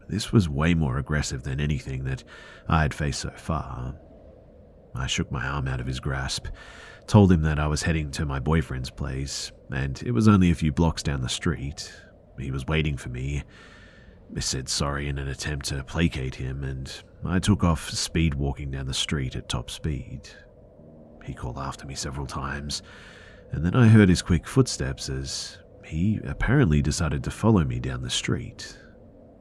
this 0.08 0.32
was 0.32 0.50
way 0.50 0.74
more 0.74 0.98
aggressive 0.98 1.44
than 1.44 1.60
anything 1.60 2.06
that 2.06 2.24
I 2.68 2.82
had 2.82 2.94
faced 2.94 3.22
so 3.22 3.30
far. 3.32 3.96
I 4.96 5.06
shook 5.06 5.32
my 5.32 5.46
arm 5.46 5.68
out 5.68 5.80
of 5.80 5.86
his 5.86 6.00
grasp, 6.00 6.48
told 7.06 7.32
him 7.32 7.44
that 7.44 7.60
I 7.60 7.68
was 7.68 7.84
heading 7.84 8.10
to 8.12 8.26
my 8.26 8.40
boyfriend's 8.40 8.90
place, 8.90 9.52
and 9.72 10.02
it 10.04 10.12
was 10.12 10.28
only 10.28 10.50
a 10.50 10.56
few 10.56 10.72
blocks 10.72 11.04
down 11.04 11.22
the 11.22 11.30
street. 11.30 11.94
He 12.40 12.50
was 12.50 12.66
waiting 12.66 12.98
for 12.98 13.10
me. 13.10 13.44
I 14.36 14.42
said 14.42 14.70
sorry 14.70 15.08
in 15.08 15.18
an 15.18 15.28
attempt 15.28 15.68
to 15.68 15.84
placate 15.84 16.36
him, 16.36 16.64
and 16.64 16.92
I 17.26 17.40
took 17.40 17.64
off 17.64 17.90
speed 17.90 18.36
walking 18.36 18.72
down 18.72 18.86
the 18.86 18.94
street 18.94 19.36
at 19.36 19.50
top 19.50 19.70
speed. 19.70 20.30
He 21.26 21.34
called 21.34 21.58
after 21.58 21.86
me 21.86 21.96
several 21.96 22.26
times, 22.26 22.82
and 23.52 23.66
then 23.66 23.76
I 23.76 23.88
heard 23.88 24.10
his 24.10 24.22
quick 24.22 24.48
footsteps 24.48 25.10
as 25.10 25.58
he 25.84 26.20
apparently 26.24 26.82
decided 26.82 27.24
to 27.24 27.32
follow 27.32 27.64
me 27.64 27.80
down 27.80 28.02
the 28.02 28.10
street. 28.10 28.78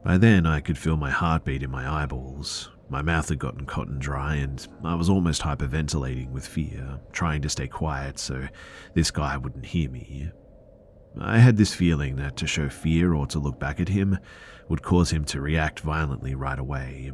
By 0.03 0.17
then, 0.17 0.45
I 0.45 0.59
could 0.59 0.77
feel 0.77 0.97
my 0.97 1.11
heartbeat 1.11 1.61
in 1.63 1.69
my 1.69 2.03
eyeballs, 2.03 2.69
My 2.91 3.03
mouth 3.03 3.29
had 3.29 3.37
gotten 3.37 3.67
cotton 3.67 3.99
dry, 3.99 4.35
and 4.35 4.67
I 4.83 4.95
was 4.95 5.09
almost 5.09 5.43
hyperventilating 5.43 6.31
with 6.31 6.47
fear, 6.47 6.99
trying 7.11 7.43
to 7.43 7.49
stay 7.49 7.67
quiet 7.67 8.17
so 8.17 8.47
this 8.95 9.11
guy 9.11 9.37
wouldn't 9.37 9.67
hear 9.67 9.91
me. 9.91 10.31
I 11.19 11.39
had 11.39 11.57
this 11.57 11.73
feeling 11.73 12.17
that 12.17 12.37
to 12.37 12.47
show 12.47 12.69
fear 12.69 13.13
or 13.13 13.25
to 13.27 13.39
look 13.39 13.59
back 13.59 13.79
at 13.79 13.89
him 13.89 14.17
would 14.67 14.83
cause 14.83 15.11
him 15.11 15.25
to 15.25 15.41
react 15.41 15.79
violently 15.79 16.35
right 16.35 16.59
away, 16.59 17.11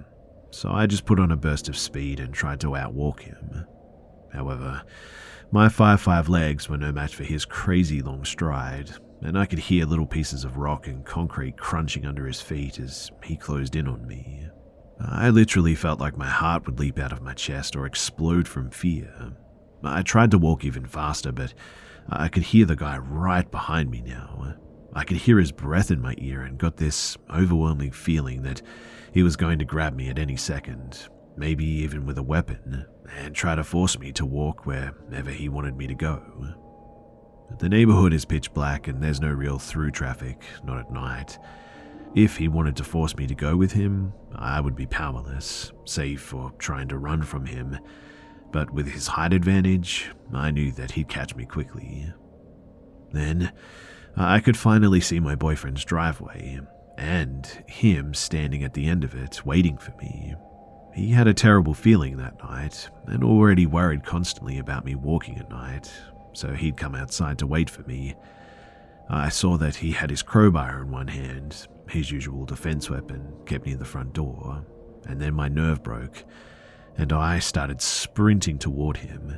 so 0.51 0.71
I 0.71 0.85
just 0.85 1.05
put 1.05 1.19
on 1.19 1.31
a 1.31 1.37
burst 1.37 1.69
of 1.69 1.77
speed 1.77 2.19
and 2.19 2.33
tried 2.33 2.59
to 2.61 2.75
outwalk 2.75 3.21
him. 3.21 3.65
However, 4.33 4.83
my 5.51 5.67
5'5 5.67 6.27
legs 6.27 6.67
were 6.67 6.77
no 6.77 6.91
match 6.91 7.15
for 7.15 7.23
his 7.23 7.45
crazy 7.45 8.01
long 8.01 8.25
stride, 8.25 8.91
and 9.21 9.37
I 9.37 9.45
could 9.45 9.59
hear 9.59 9.85
little 9.85 10.05
pieces 10.05 10.43
of 10.43 10.57
rock 10.57 10.87
and 10.87 11.05
concrete 11.05 11.57
crunching 11.57 12.05
under 12.05 12.25
his 12.25 12.41
feet 12.41 12.79
as 12.79 13.09
he 13.23 13.37
closed 13.37 13.75
in 13.75 13.87
on 13.87 14.05
me. 14.05 14.47
I 14.99 15.29
literally 15.29 15.75
felt 15.75 15.99
like 15.99 16.17
my 16.17 16.29
heart 16.29 16.65
would 16.65 16.79
leap 16.79 16.99
out 16.99 17.11
of 17.11 17.21
my 17.21 17.33
chest 17.33 17.75
or 17.75 17.85
explode 17.85 18.47
from 18.47 18.69
fear. 18.69 19.33
I 19.83 20.01
tried 20.01 20.31
to 20.31 20.37
walk 20.37 20.65
even 20.65 20.85
faster, 20.85 21.31
but 21.31 21.53
I 22.09 22.27
could 22.27 22.43
hear 22.43 22.65
the 22.65 22.75
guy 22.75 22.97
right 22.97 23.49
behind 23.49 23.89
me 23.89 24.01
now. 24.01 24.55
I 24.93 25.03
could 25.03 25.17
hear 25.17 25.39
his 25.39 25.51
breath 25.51 25.91
in 25.91 26.01
my 26.01 26.15
ear 26.17 26.41
and 26.43 26.57
got 26.57 26.77
this 26.77 27.17
overwhelming 27.29 27.91
feeling 27.91 28.43
that 28.43 28.61
he 29.11 29.23
was 29.23 29.35
going 29.35 29.59
to 29.59 29.65
grab 29.65 29.93
me 29.95 30.09
at 30.09 30.19
any 30.19 30.37
second, 30.37 31.07
maybe 31.35 31.65
even 31.65 32.05
with 32.05 32.17
a 32.17 32.23
weapon, 32.23 32.85
and 33.17 33.35
try 33.35 33.55
to 33.55 33.63
force 33.63 33.99
me 33.99 34.11
to 34.13 34.25
walk 34.25 34.65
wherever 34.65 35.31
he 35.31 35.49
wanted 35.49 35.75
me 35.75 35.87
to 35.87 35.95
go. 35.95 36.21
The 37.59 37.69
neighborhood 37.69 38.13
is 38.13 38.25
pitch 38.25 38.53
black 38.53 38.87
and 38.87 39.01
there's 39.01 39.21
no 39.21 39.31
real 39.31 39.59
through 39.59 39.91
traffic, 39.91 40.41
not 40.63 40.79
at 40.79 40.91
night. 40.91 41.37
If 42.15 42.37
he 42.37 42.47
wanted 42.47 42.77
to 42.77 42.83
force 42.83 43.15
me 43.17 43.27
to 43.27 43.35
go 43.35 43.57
with 43.57 43.73
him, 43.73 44.13
I 44.33 44.61
would 44.61 44.75
be 44.75 44.85
powerless, 44.85 45.73
save 45.83 46.21
for 46.21 46.51
trying 46.57 46.87
to 46.87 46.97
run 46.97 47.23
from 47.23 47.45
him. 47.45 47.77
But 48.55 48.71
with 48.71 48.87
his 48.87 49.07
height 49.07 49.33
advantage, 49.33 50.11
I 50.33 50.49
knew 50.49 50.71
that 50.71 50.91
he'd 50.91 51.09
catch 51.09 51.35
me 51.35 51.45
quickly. 51.45 52.13
Then, 53.11 53.51
uh, 54.15 54.23
I 54.23 54.39
could 54.39 54.55
finally 54.55 55.01
see 55.01 55.19
my 55.19 55.35
boyfriend's 55.35 55.83
driveway, 55.83 56.61
and 56.97 57.45
him 57.67 58.13
standing 58.13 58.63
at 58.63 58.73
the 58.73 58.87
end 58.87 59.03
of 59.03 59.13
it, 59.13 59.45
waiting 59.45 59.77
for 59.77 59.91
me. 59.97 60.35
He 60.93 61.09
had 61.09 61.27
a 61.27 61.33
terrible 61.33 61.73
feeling 61.73 62.15
that 62.15 62.41
night, 62.41 62.89
and 63.07 63.25
already 63.25 63.65
worried 63.65 64.05
constantly 64.05 64.57
about 64.57 64.85
me 64.85 64.95
walking 64.95 65.37
at 65.37 65.49
night, 65.49 65.91
so 66.31 66.53
he'd 66.53 66.77
come 66.77 66.95
outside 66.95 67.37
to 67.39 67.47
wait 67.47 67.69
for 67.69 67.81
me. 67.81 68.15
I 69.09 69.27
saw 69.27 69.57
that 69.57 69.75
he 69.75 69.91
had 69.91 70.09
his 70.09 70.23
crowbar 70.23 70.81
in 70.81 70.91
one 70.91 71.09
hand, 71.09 71.67
his 71.89 72.09
usual 72.09 72.45
defense 72.45 72.89
weapon, 72.89 73.33
kept 73.45 73.65
near 73.65 73.75
the 73.75 73.83
front 73.83 74.13
door, 74.13 74.65
and 75.09 75.21
then 75.21 75.33
my 75.33 75.49
nerve 75.49 75.83
broke, 75.83 76.23
and 76.97 77.11
I 77.11 77.39
started 77.39 77.81
sprinting 77.81 78.57
toward 78.57 78.97
him, 78.97 79.35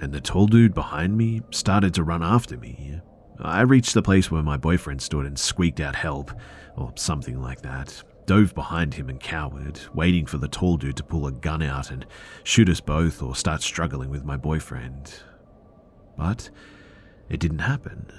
and 0.00 0.12
the 0.12 0.20
tall 0.20 0.46
dude 0.46 0.74
behind 0.74 1.16
me 1.16 1.42
started 1.50 1.94
to 1.94 2.04
run 2.04 2.22
after 2.22 2.56
me. 2.56 3.00
I 3.40 3.60
reached 3.62 3.94
the 3.94 4.02
place 4.02 4.30
where 4.30 4.42
my 4.42 4.56
boyfriend 4.56 5.00
stood 5.00 5.26
and 5.26 5.38
squeaked 5.38 5.80
out 5.80 5.94
help, 5.94 6.32
or 6.76 6.92
something 6.96 7.40
like 7.40 7.62
that, 7.62 8.02
dove 8.26 8.54
behind 8.54 8.94
him 8.94 9.08
and 9.08 9.20
cowered, 9.20 9.80
waiting 9.94 10.26
for 10.26 10.38
the 10.38 10.48
tall 10.48 10.76
dude 10.76 10.96
to 10.96 11.04
pull 11.04 11.26
a 11.26 11.32
gun 11.32 11.62
out 11.62 11.90
and 11.90 12.04
shoot 12.42 12.68
us 12.68 12.80
both 12.80 13.22
or 13.22 13.36
start 13.36 13.62
struggling 13.62 14.10
with 14.10 14.24
my 14.24 14.36
boyfriend. 14.36 15.14
But 16.16 16.50
it 17.28 17.38
didn't 17.40 17.60
happen. 17.60 18.10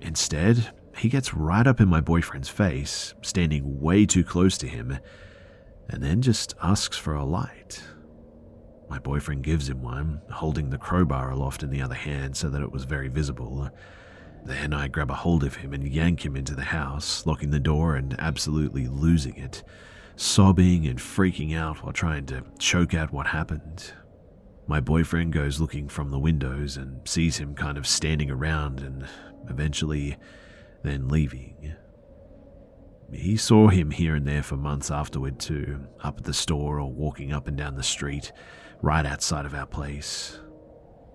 Instead, 0.00 0.72
he 0.96 1.08
gets 1.08 1.34
right 1.34 1.66
up 1.66 1.80
in 1.80 1.88
my 1.88 2.00
boyfriend's 2.00 2.48
face, 2.48 3.14
standing 3.20 3.80
way 3.80 4.06
too 4.06 4.24
close 4.24 4.56
to 4.58 4.68
him, 4.68 4.98
and 5.88 6.02
then 6.02 6.22
just 6.22 6.54
asks 6.62 6.96
for 6.96 7.14
a 7.14 7.24
light. 7.24 7.82
My 8.88 8.98
boyfriend 8.98 9.42
gives 9.42 9.68
him 9.68 9.82
one, 9.82 10.22
holding 10.30 10.70
the 10.70 10.78
crowbar 10.78 11.30
aloft 11.30 11.62
in 11.62 11.70
the 11.70 11.82
other 11.82 11.94
hand 11.94 12.36
so 12.36 12.48
that 12.50 12.62
it 12.62 12.72
was 12.72 12.84
very 12.84 13.08
visible. 13.08 13.70
Then 14.44 14.72
I 14.72 14.88
grab 14.88 15.10
a 15.10 15.14
hold 15.14 15.42
of 15.42 15.56
him 15.56 15.72
and 15.72 15.88
yank 15.88 16.24
him 16.24 16.36
into 16.36 16.54
the 16.54 16.62
house, 16.62 17.26
locking 17.26 17.50
the 17.50 17.58
door 17.58 17.96
and 17.96 18.14
absolutely 18.18 18.86
losing 18.86 19.36
it, 19.36 19.64
sobbing 20.14 20.86
and 20.86 20.98
freaking 20.98 21.56
out 21.56 21.82
while 21.82 21.92
trying 21.92 22.26
to 22.26 22.44
choke 22.58 22.94
out 22.94 23.12
what 23.12 23.26
happened. 23.26 23.92
My 24.68 24.80
boyfriend 24.80 25.32
goes 25.32 25.60
looking 25.60 25.88
from 25.88 26.10
the 26.10 26.18
windows 26.18 26.76
and 26.76 27.06
sees 27.08 27.38
him 27.38 27.54
kind 27.54 27.78
of 27.78 27.86
standing 27.86 28.30
around 28.30 28.80
and 28.80 29.06
eventually 29.48 30.16
then 30.82 31.08
leaving. 31.08 31.74
He 33.12 33.36
saw 33.36 33.68
him 33.68 33.90
here 33.90 34.16
and 34.16 34.26
there 34.26 34.42
for 34.42 34.56
months 34.56 34.90
afterward, 34.90 35.38
too, 35.38 35.86
up 36.02 36.18
at 36.18 36.24
the 36.24 36.34
store 36.34 36.80
or 36.80 36.92
walking 36.92 37.32
up 37.32 37.46
and 37.46 37.56
down 37.56 37.76
the 37.76 37.82
street, 37.82 38.32
right 38.82 39.06
outside 39.06 39.46
of 39.46 39.54
our 39.54 39.66
place. 39.66 40.38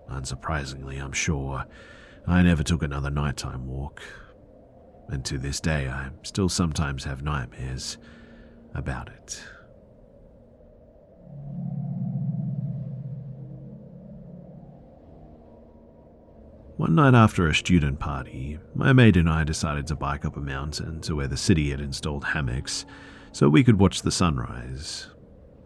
Unsurprisingly, 0.10 1.02
I'm 1.02 1.13
sure, 1.13 1.65
I 2.28 2.41
never 2.41 2.63
took 2.63 2.84
another 2.84 3.10
nighttime 3.10 3.67
walk. 3.67 4.02
And 5.08 5.26
to 5.26 5.38
this 5.38 5.60
day, 5.60 5.88
I 5.88 6.10
still 6.24 6.50
sometimes 6.50 7.04
have 7.04 7.21
nightmares 7.21 7.97
about 8.74 9.10
it. 9.10 9.43
One 16.82 16.95
night 16.95 17.13
after 17.13 17.47
a 17.47 17.54
student 17.54 18.00
party, 18.00 18.58
my 18.74 18.91
mate 18.91 19.15
and 19.15 19.30
I 19.30 19.43
decided 19.43 19.86
to 19.86 19.95
bike 19.95 20.26
up 20.26 20.36
a 20.36 20.41
mountain 20.41 21.00
to 21.02 21.15
where 21.15 21.28
the 21.28 21.38
city 21.38 21.69
had 21.69 21.80
installed 21.80 22.24
hammocks 22.24 22.88
so 23.32 23.47
we 23.47 23.63
could 23.63 23.80
watch 23.80 24.02
the 24.02 24.10
sunrise. 24.10 25.11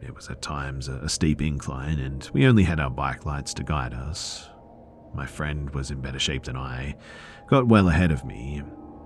It 0.05 0.13
was 0.13 0.29
at 0.29 0.41
times 0.41 0.87
a 0.87 1.09
steep 1.09 1.41
incline, 1.41 1.99
and 1.99 2.29
we 2.31 2.45
only 2.45 2.63
had 2.63 2.79
our 2.79 2.91
bike 2.91 3.25
lights 3.25 3.55
to 3.55 3.63
guide 3.63 3.93
us. 3.93 4.47
My 5.15 5.25
friend 5.25 5.69
was 5.71 5.89
in 5.89 5.99
better 5.99 6.19
shape 6.19 6.43
than 6.43 6.55
I, 6.55 6.95
got 7.47 7.67
well 7.67 7.89
ahead 7.89 8.11
of 8.11 8.23
me. 8.23 8.61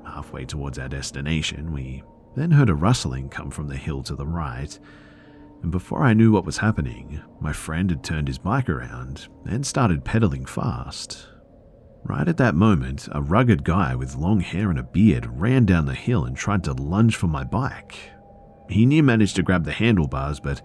Halfway 0.05 0.43
towards 0.43 0.77
our 0.77 0.89
destination, 0.89 1.71
we 1.71 2.03
then 2.35 2.51
heard 2.51 2.69
a 2.69 2.75
rustling 2.75 3.29
come 3.29 3.49
from 3.49 3.69
the 3.69 3.77
hill 3.77 4.03
to 4.03 4.15
the 4.15 4.27
right, 4.27 4.77
and 5.61 5.71
before 5.71 6.03
I 6.03 6.13
knew 6.13 6.33
what 6.33 6.45
was 6.45 6.57
happening, 6.57 7.21
my 7.39 7.53
friend 7.53 7.89
had 7.89 8.03
turned 8.03 8.27
his 8.27 8.37
bike 8.37 8.69
around 8.69 9.27
and 9.45 9.65
started 9.65 10.03
pedaling 10.03 10.45
fast. 10.45 11.27
Right 12.03 12.27
at 12.27 12.37
that 12.37 12.55
moment, 12.55 13.07
a 13.11 13.21
rugged 13.21 13.63
guy 13.63 13.95
with 13.95 14.15
long 14.15 14.41
hair 14.41 14.69
and 14.69 14.79
a 14.79 14.83
beard 14.83 15.27
ran 15.39 15.65
down 15.65 15.85
the 15.85 15.93
hill 15.93 16.25
and 16.25 16.35
tried 16.35 16.63
to 16.65 16.73
lunge 16.73 17.15
for 17.15 17.27
my 17.27 17.43
bike. 17.43 17.95
He 18.69 18.85
near 18.85 19.03
managed 19.03 19.35
to 19.37 19.43
grab 19.43 19.65
the 19.65 19.71
handlebars, 19.71 20.39
but 20.39 20.61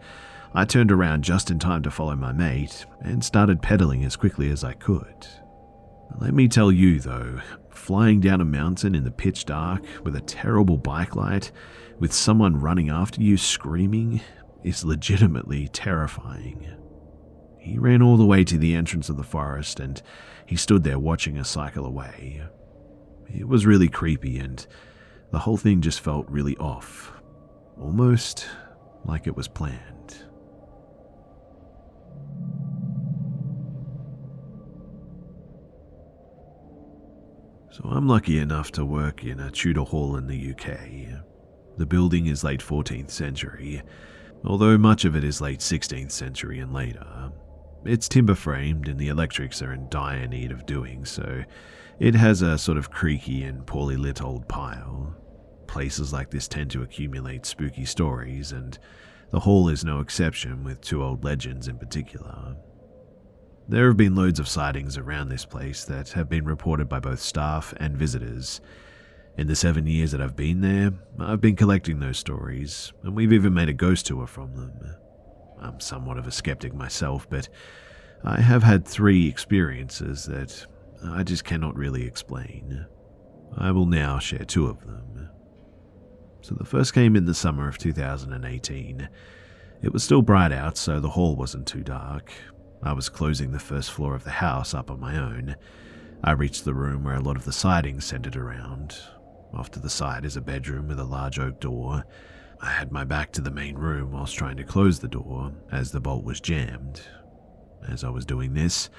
I 0.52 0.64
turned 0.64 0.92
around 0.92 1.24
just 1.24 1.50
in 1.50 1.58
time 1.58 1.82
to 1.82 1.90
follow 1.90 2.14
my 2.14 2.32
mate 2.32 2.86
and 3.00 3.24
started 3.24 3.62
pedaling 3.62 4.04
as 4.04 4.14
quickly 4.14 4.50
as 4.50 4.62
I 4.62 4.74
could. 4.74 5.26
Let 6.20 6.34
me 6.34 6.46
tell 6.46 6.70
you, 6.70 7.00
though, 7.00 7.40
flying 7.70 8.20
down 8.20 8.40
a 8.40 8.44
mountain 8.44 8.94
in 8.94 9.04
the 9.04 9.10
pitch 9.10 9.46
dark 9.46 9.82
with 10.04 10.14
a 10.14 10.20
terrible 10.20 10.76
bike 10.76 11.16
light, 11.16 11.50
with 11.98 12.12
someone 12.12 12.60
running 12.60 12.88
after 12.88 13.20
you 13.20 13.36
screaming, 13.36 14.20
is 14.62 14.84
legitimately 14.84 15.68
terrifying. 15.68 16.68
He 17.58 17.78
ran 17.78 18.02
all 18.02 18.16
the 18.16 18.26
way 18.26 18.44
to 18.44 18.58
the 18.58 18.74
entrance 18.74 19.08
of 19.08 19.16
the 19.16 19.24
forest 19.24 19.80
and 19.80 20.00
he 20.46 20.56
stood 20.56 20.84
there 20.84 20.98
watching 20.98 21.38
us 21.38 21.48
cycle 21.48 21.86
away. 21.86 22.42
It 23.34 23.48
was 23.48 23.66
really 23.66 23.88
creepy 23.88 24.38
and 24.38 24.64
the 25.30 25.40
whole 25.40 25.56
thing 25.56 25.80
just 25.80 26.00
felt 26.00 26.28
really 26.28 26.56
off, 26.58 27.13
almost 27.80 28.46
like 29.04 29.26
it 29.26 29.36
was 29.36 29.48
planned. 29.48 30.24
So 37.70 37.82
I'm 37.90 38.06
lucky 38.06 38.38
enough 38.38 38.70
to 38.72 38.84
work 38.84 39.24
in 39.24 39.40
a 39.40 39.50
Tudor 39.50 39.82
hall 39.82 40.16
in 40.16 40.28
the 40.28 40.52
UK. 40.52 41.22
The 41.76 41.86
building 41.86 42.26
is 42.26 42.44
late 42.44 42.60
14th 42.60 43.10
century, 43.10 43.82
although 44.44 44.78
much 44.78 45.04
of 45.04 45.16
it 45.16 45.24
is 45.24 45.40
late 45.40 45.58
16th 45.58 46.12
century 46.12 46.60
and 46.60 46.72
later. 46.72 47.32
It's 47.84 48.08
timber 48.08 48.36
framed 48.36 48.86
and 48.86 48.98
the 48.98 49.08
electrics 49.08 49.60
are 49.60 49.72
in 49.72 49.88
dire 49.88 50.28
need 50.28 50.52
of 50.52 50.66
doing 50.66 51.04
so. 51.04 51.42
It 51.98 52.14
has 52.14 52.42
a 52.42 52.58
sort 52.58 52.78
of 52.78 52.92
creaky 52.92 53.42
and 53.42 53.66
poorly 53.66 53.96
lit 53.96 54.22
old 54.22 54.48
pile. 54.48 55.16
Places 55.66 56.12
like 56.12 56.30
this 56.30 56.48
tend 56.48 56.70
to 56.70 56.82
accumulate 56.82 57.46
spooky 57.46 57.84
stories, 57.84 58.52
and 58.52 58.78
the 59.30 59.40
hall 59.40 59.68
is 59.68 59.84
no 59.84 60.00
exception, 60.00 60.62
with 60.64 60.80
two 60.80 61.02
old 61.02 61.24
legends 61.24 61.68
in 61.68 61.78
particular. 61.78 62.56
There 63.68 63.88
have 63.88 63.96
been 63.96 64.14
loads 64.14 64.38
of 64.38 64.48
sightings 64.48 64.98
around 64.98 65.28
this 65.28 65.46
place 65.46 65.84
that 65.84 66.10
have 66.10 66.28
been 66.28 66.44
reported 66.44 66.88
by 66.88 67.00
both 67.00 67.20
staff 67.20 67.72
and 67.78 67.96
visitors. 67.96 68.60
In 69.36 69.46
the 69.46 69.56
seven 69.56 69.86
years 69.86 70.12
that 70.12 70.20
I've 70.20 70.36
been 70.36 70.60
there, 70.60 70.92
I've 71.18 71.40
been 71.40 71.56
collecting 71.56 71.98
those 71.98 72.18
stories, 72.18 72.92
and 73.02 73.16
we've 73.16 73.32
even 73.32 73.54
made 73.54 73.68
a 73.68 73.72
ghost 73.72 74.06
tour 74.06 74.26
from 74.26 74.54
them. 74.54 74.94
I'm 75.58 75.80
somewhat 75.80 76.18
of 76.18 76.26
a 76.26 76.30
skeptic 76.30 76.74
myself, 76.74 77.28
but 77.28 77.48
I 78.22 78.40
have 78.40 78.62
had 78.62 78.86
three 78.86 79.26
experiences 79.26 80.26
that 80.26 80.66
I 81.04 81.22
just 81.22 81.44
cannot 81.44 81.74
really 81.74 82.06
explain. 82.06 82.86
I 83.56 83.70
will 83.70 83.86
now 83.86 84.18
share 84.18 84.44
two 84.44 84.66
of 84.66 84.86
them. 84.86 85.30
So 86.44 86.54
the 86.54 86.66
first 86.66 86.92
came 86.92 87.16
in 87.16 87.24
the 87.24 87.32
summer 87.32 87.66
of 87.68 87.78
2018. 87.78 89.08
It 89.80 89.92
was 89.94 90.04
still 90.04 90.20
bright 90.20 90.52
out, 90.52 90.76
so 90.76 91.00
the 91.00 91.08
hall 91.08 91.36
wasn't 91.36 91.66
too 91.66 91.82
dark. 91.82 92.30
I 92.82 92.92
was 92.92 93.08
closing 93.08 93.50
the 93.50 93.58
first 93.58 93.90
floor 93.90 94.14
of 94.14 94.24
the 94.24 94.30
house 94.30 94.74
up 94.74 94.90
on 94.90 95.00
my 95.00 95.16
own. 95.16 95.56
I 96.22 96.32
reached 96.32 96.66
the 96.66 96.74
room 96.74 97.02
where 97.02 97.14
a 97.14 97.22
lot 97.22 97.36
of 97.36 97.46
the 97.46 97.52
siding 97.52 97.98
centered 98.02 98.36
around. 98.36 98.94
Off 99.54 99.70
to 99.70 99.80
the 99.80 99.88
side 99.88 100.26
is 100.26 100.36
a 100.36 100.42
bedroom 100.42 100.86
with 100.86 101.00
a 101.00 101.04
large 101.04 101.38
oak 101.38 101.60
door. 101.60 102.04
I 102.60 102.68
had 102.72 102.92
my 102.92 103.04
back 103.04 103.32
to 103.32 103.40
the 103.40 103.50
main 103.50 103.76
room 103.76 104.12
whilst 104.12 104.36
trying 104.36 104.58
to 104.58 104.64
close 104.64 104.98
the 104.98 105.08
door, 105.08 105.50
as 105.72 105.92
the 105.92 106.00
bolt 106.00 106.24
was 106.24 106.42
jammed. 106.42 107.00
As 107.88 108.04
I 108.04 108.10
was 108.10 108.26
doing 108.26 108.52
this, 108.52 108.90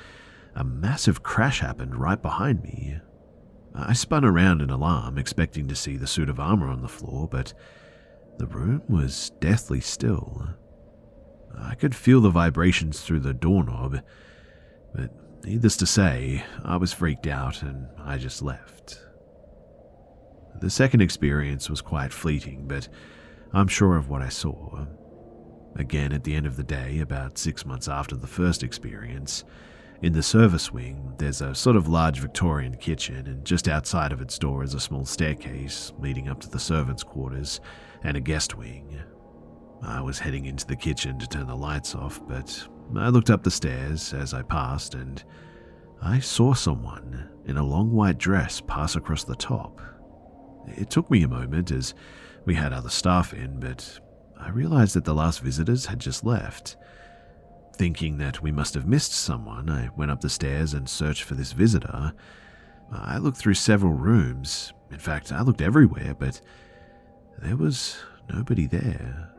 a 0.55 0.63
massive 0.63 1.21
crash 1.21 1.59
happened 1.59 1.95
right 1.95 2.19
behind 2.19 2.63
me. 2.63 2.97
I 3.77 3.93
spun 3.93 4.23
around 4.23 4.61
in 4.61 4.69
alarm, 4.69 5.17
expecting 5.17 5.67
to 5.67 5.75
see 5.75 5.97
the 5.97 6.07
suit 6.07 6.29
of 6.29 6.39
armor 6.39 6.67
on 6.67 6.81
the 6.81 6.87
floor, 6.87 7.27
but 7.27 7.53
the 8.37 8.47
room 8.47 8.83
was 8.87 9.31
deathly 9.39 9.81
still. 9.81 10.47
I 11.57 11.75
could 11.75 11.95
feel 11.95 12.21
the 12.21 12.29
vibrations 12.29 13.01
through 13.01 13.21
the 13.21 13.33
doorknob, 13.33 14.01
but 14.93 15.11
needless 15.45 15.77
to 15.77 15.85
say, 15.85 16.43
I 16.63 16.77
was 16.77 16.93
freaked 16.93 17.27
out 17.27 17.61
and 17.61 17.87
I 17.97 18.17
just 18.17 18.41
left. 18.41 18.99
The 20.61 20.69
second 20.69 21.01
experience 21.01 21.69
was 21.69 21.81
quite 21.81 22.13
fleeting, 22.13 22.67
but 22.67 22.87
I'm 23.53 23.67
sure 23.67 23.97
of 23.97 24.09
what 24.09 24.21
I 24.21 24.29
saw. 24.29 24.85
Again, 25.75 26.13
at 26.13 26.23
the 26.23 26.35
end 26.35 26.45
of 26.45 26.55
the 26.55 26.63
day, 26.63 26.99
about 26.99 27.37
six 27.37 27.65
months 27.65 27.89
after 27.89 28.15
the 28.15 28.27
first 28.27 28.63
experience, 28.63 29.43
in 30.01 30.13
the 30.13 30.23
service 30.23 30.71
wing, 30.71 31.13
there's 31.17 31.41
a 31.41 31.55
sort 31.55 31.75
of 31.75 31.87
large 31.87 32.19
Victorian 32.19 32.75
kitchen, 32.75 33.27
and 33.27 33.45
just 33.45 33.67
outside 33.67 34.11
of 34.11 34.21
its 34.21 34.37
door 34.37 34.63
is 34.63 34.73
a 34.73 34.79
small 34.79 35.05
staircase 35.05 35.93
leading 35.99 36.27
up 36.27 36.41
to 36.41 36.49
the 36.49 36.59
servants' 36.59 37.03
quarters 37.03 37.61
and 38.03 38.17
a 38.17 38.21
guest 38.21 38.55
wing. 38.55 39.01
I 39.81 40.01
was 40.01 40.19
heading 40.19 40.45
into 40.45 40.65
the 40.65 40.75
kitchen 40.75 41.19
to 41.19 41.27
turn 41.27 41.47
the 41.47 41.55
lights 41.55 41.95
off, 41.95 42.21
but 42.27 42.67
I 42.95 43.09
looked 43.09 43.29
up 43.29 43.43
the 43.43 43.51
stairs 43.51 44.13
as 44.13 44.33
I 44.33 44.41
passed 44.41 44.95
and 44.95 45.23
I 46.01 46.19
saw 46.19 46.53
someone 46.53 47.29
in 47.45 47.57
a 47.57 47.63
long 47.63 47.91
white 47.91 48.17
dress 48.17 48.61
pass 48.61 48.95
across 48.95 49.23
the 49.23 49.35
top. 49.35 49.81
It 50.67 50.89
took 50.89 51.09
me 51.09 51.23
a 51.23 51.27
moment 51.27 51.71
as 51.71 51.93
we 52.45 52.55
had 52.55 52.73
other 52.73 52.89
staff 52.89 53.33
in, 53.33 53.59
but 53.59 53.99
I 54.39 54.49
realized 54.49 54.95
that 54.95 55.05
the 55.05 55.13
last 55.13 55.41
visitors 55.41 55.85
had 55.85 55.99
just 55.99 56.23
left. 56.23 56.77
Thinking 57.77 58.17
that 58.19 58.41
we 58.41 58.53
must 58.53 58.73
have 58.75 58.87
missed 58.87 59.11
someone, 59.11 59.69
I 59.69 59.89
went 59.97 60.09
up 60.09 60.21
the 60.21 60.29
stairs 60.29 60.73
and 60.73 60.87
searched 60.87 61.23
for 61.23 61.35
this 61.35 61.51
visitor. 61.51 62.13
I 62.89 63.17
looked 63.17 63.37
through 63.37 63.55
several 63.55 63.91
rooms. 63.91 64.71
In 64.91 64.97
fact, 64.97 65.33
I 65.33 65.41
looked 65.41 65.61
everywhere, 65.61 66.15
but 66.17 66.39
there 67.39 67.57
was 67.57 67.97
nobody 68.31 68.65
there. 68.65 69.29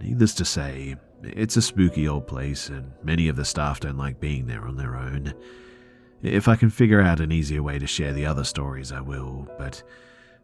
Needless 0.00 0.34
to 0.34 0.44
say, 0.44 0.94
it's 1.24 1.56
a 1.56 1.62
spooky 1.62 2.06
old 2.06 2.28
place, 2.28 2.68
and 2.68 2.92
many 3.02 3.26
of 3.26 3.34
the 3.34 3.44
staff 3.44 3.80
don't 3.80 3.98
like 3.98 4.20
being 4.20 4.46
there 4.46 4.68
on 4.68 4.76
their 4.76 4.94
own. 4.94 5.34
If 6.22 6.46
I 6.46 6.54
can 6.54 6.70
figure 6.70 7.00
out 7.00 7.18
an 7.18 7.32
easier 7.32 7.64
way 7.64 7.80
to 7.80 7.86
share 7.86 8.12
the 8.12 8.26
other 8.26 8.44
stories, 8.44 8.92
I 8.92 9.00
will, 9.00 9.48
but 9.58 9.82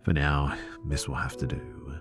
for 0.03 0.13
now, 0.13 0.57
this 0.89 1.07
will 1.07 1.15
have 1.15 1.37
to 1.37 1.47
do. 1.47 2.01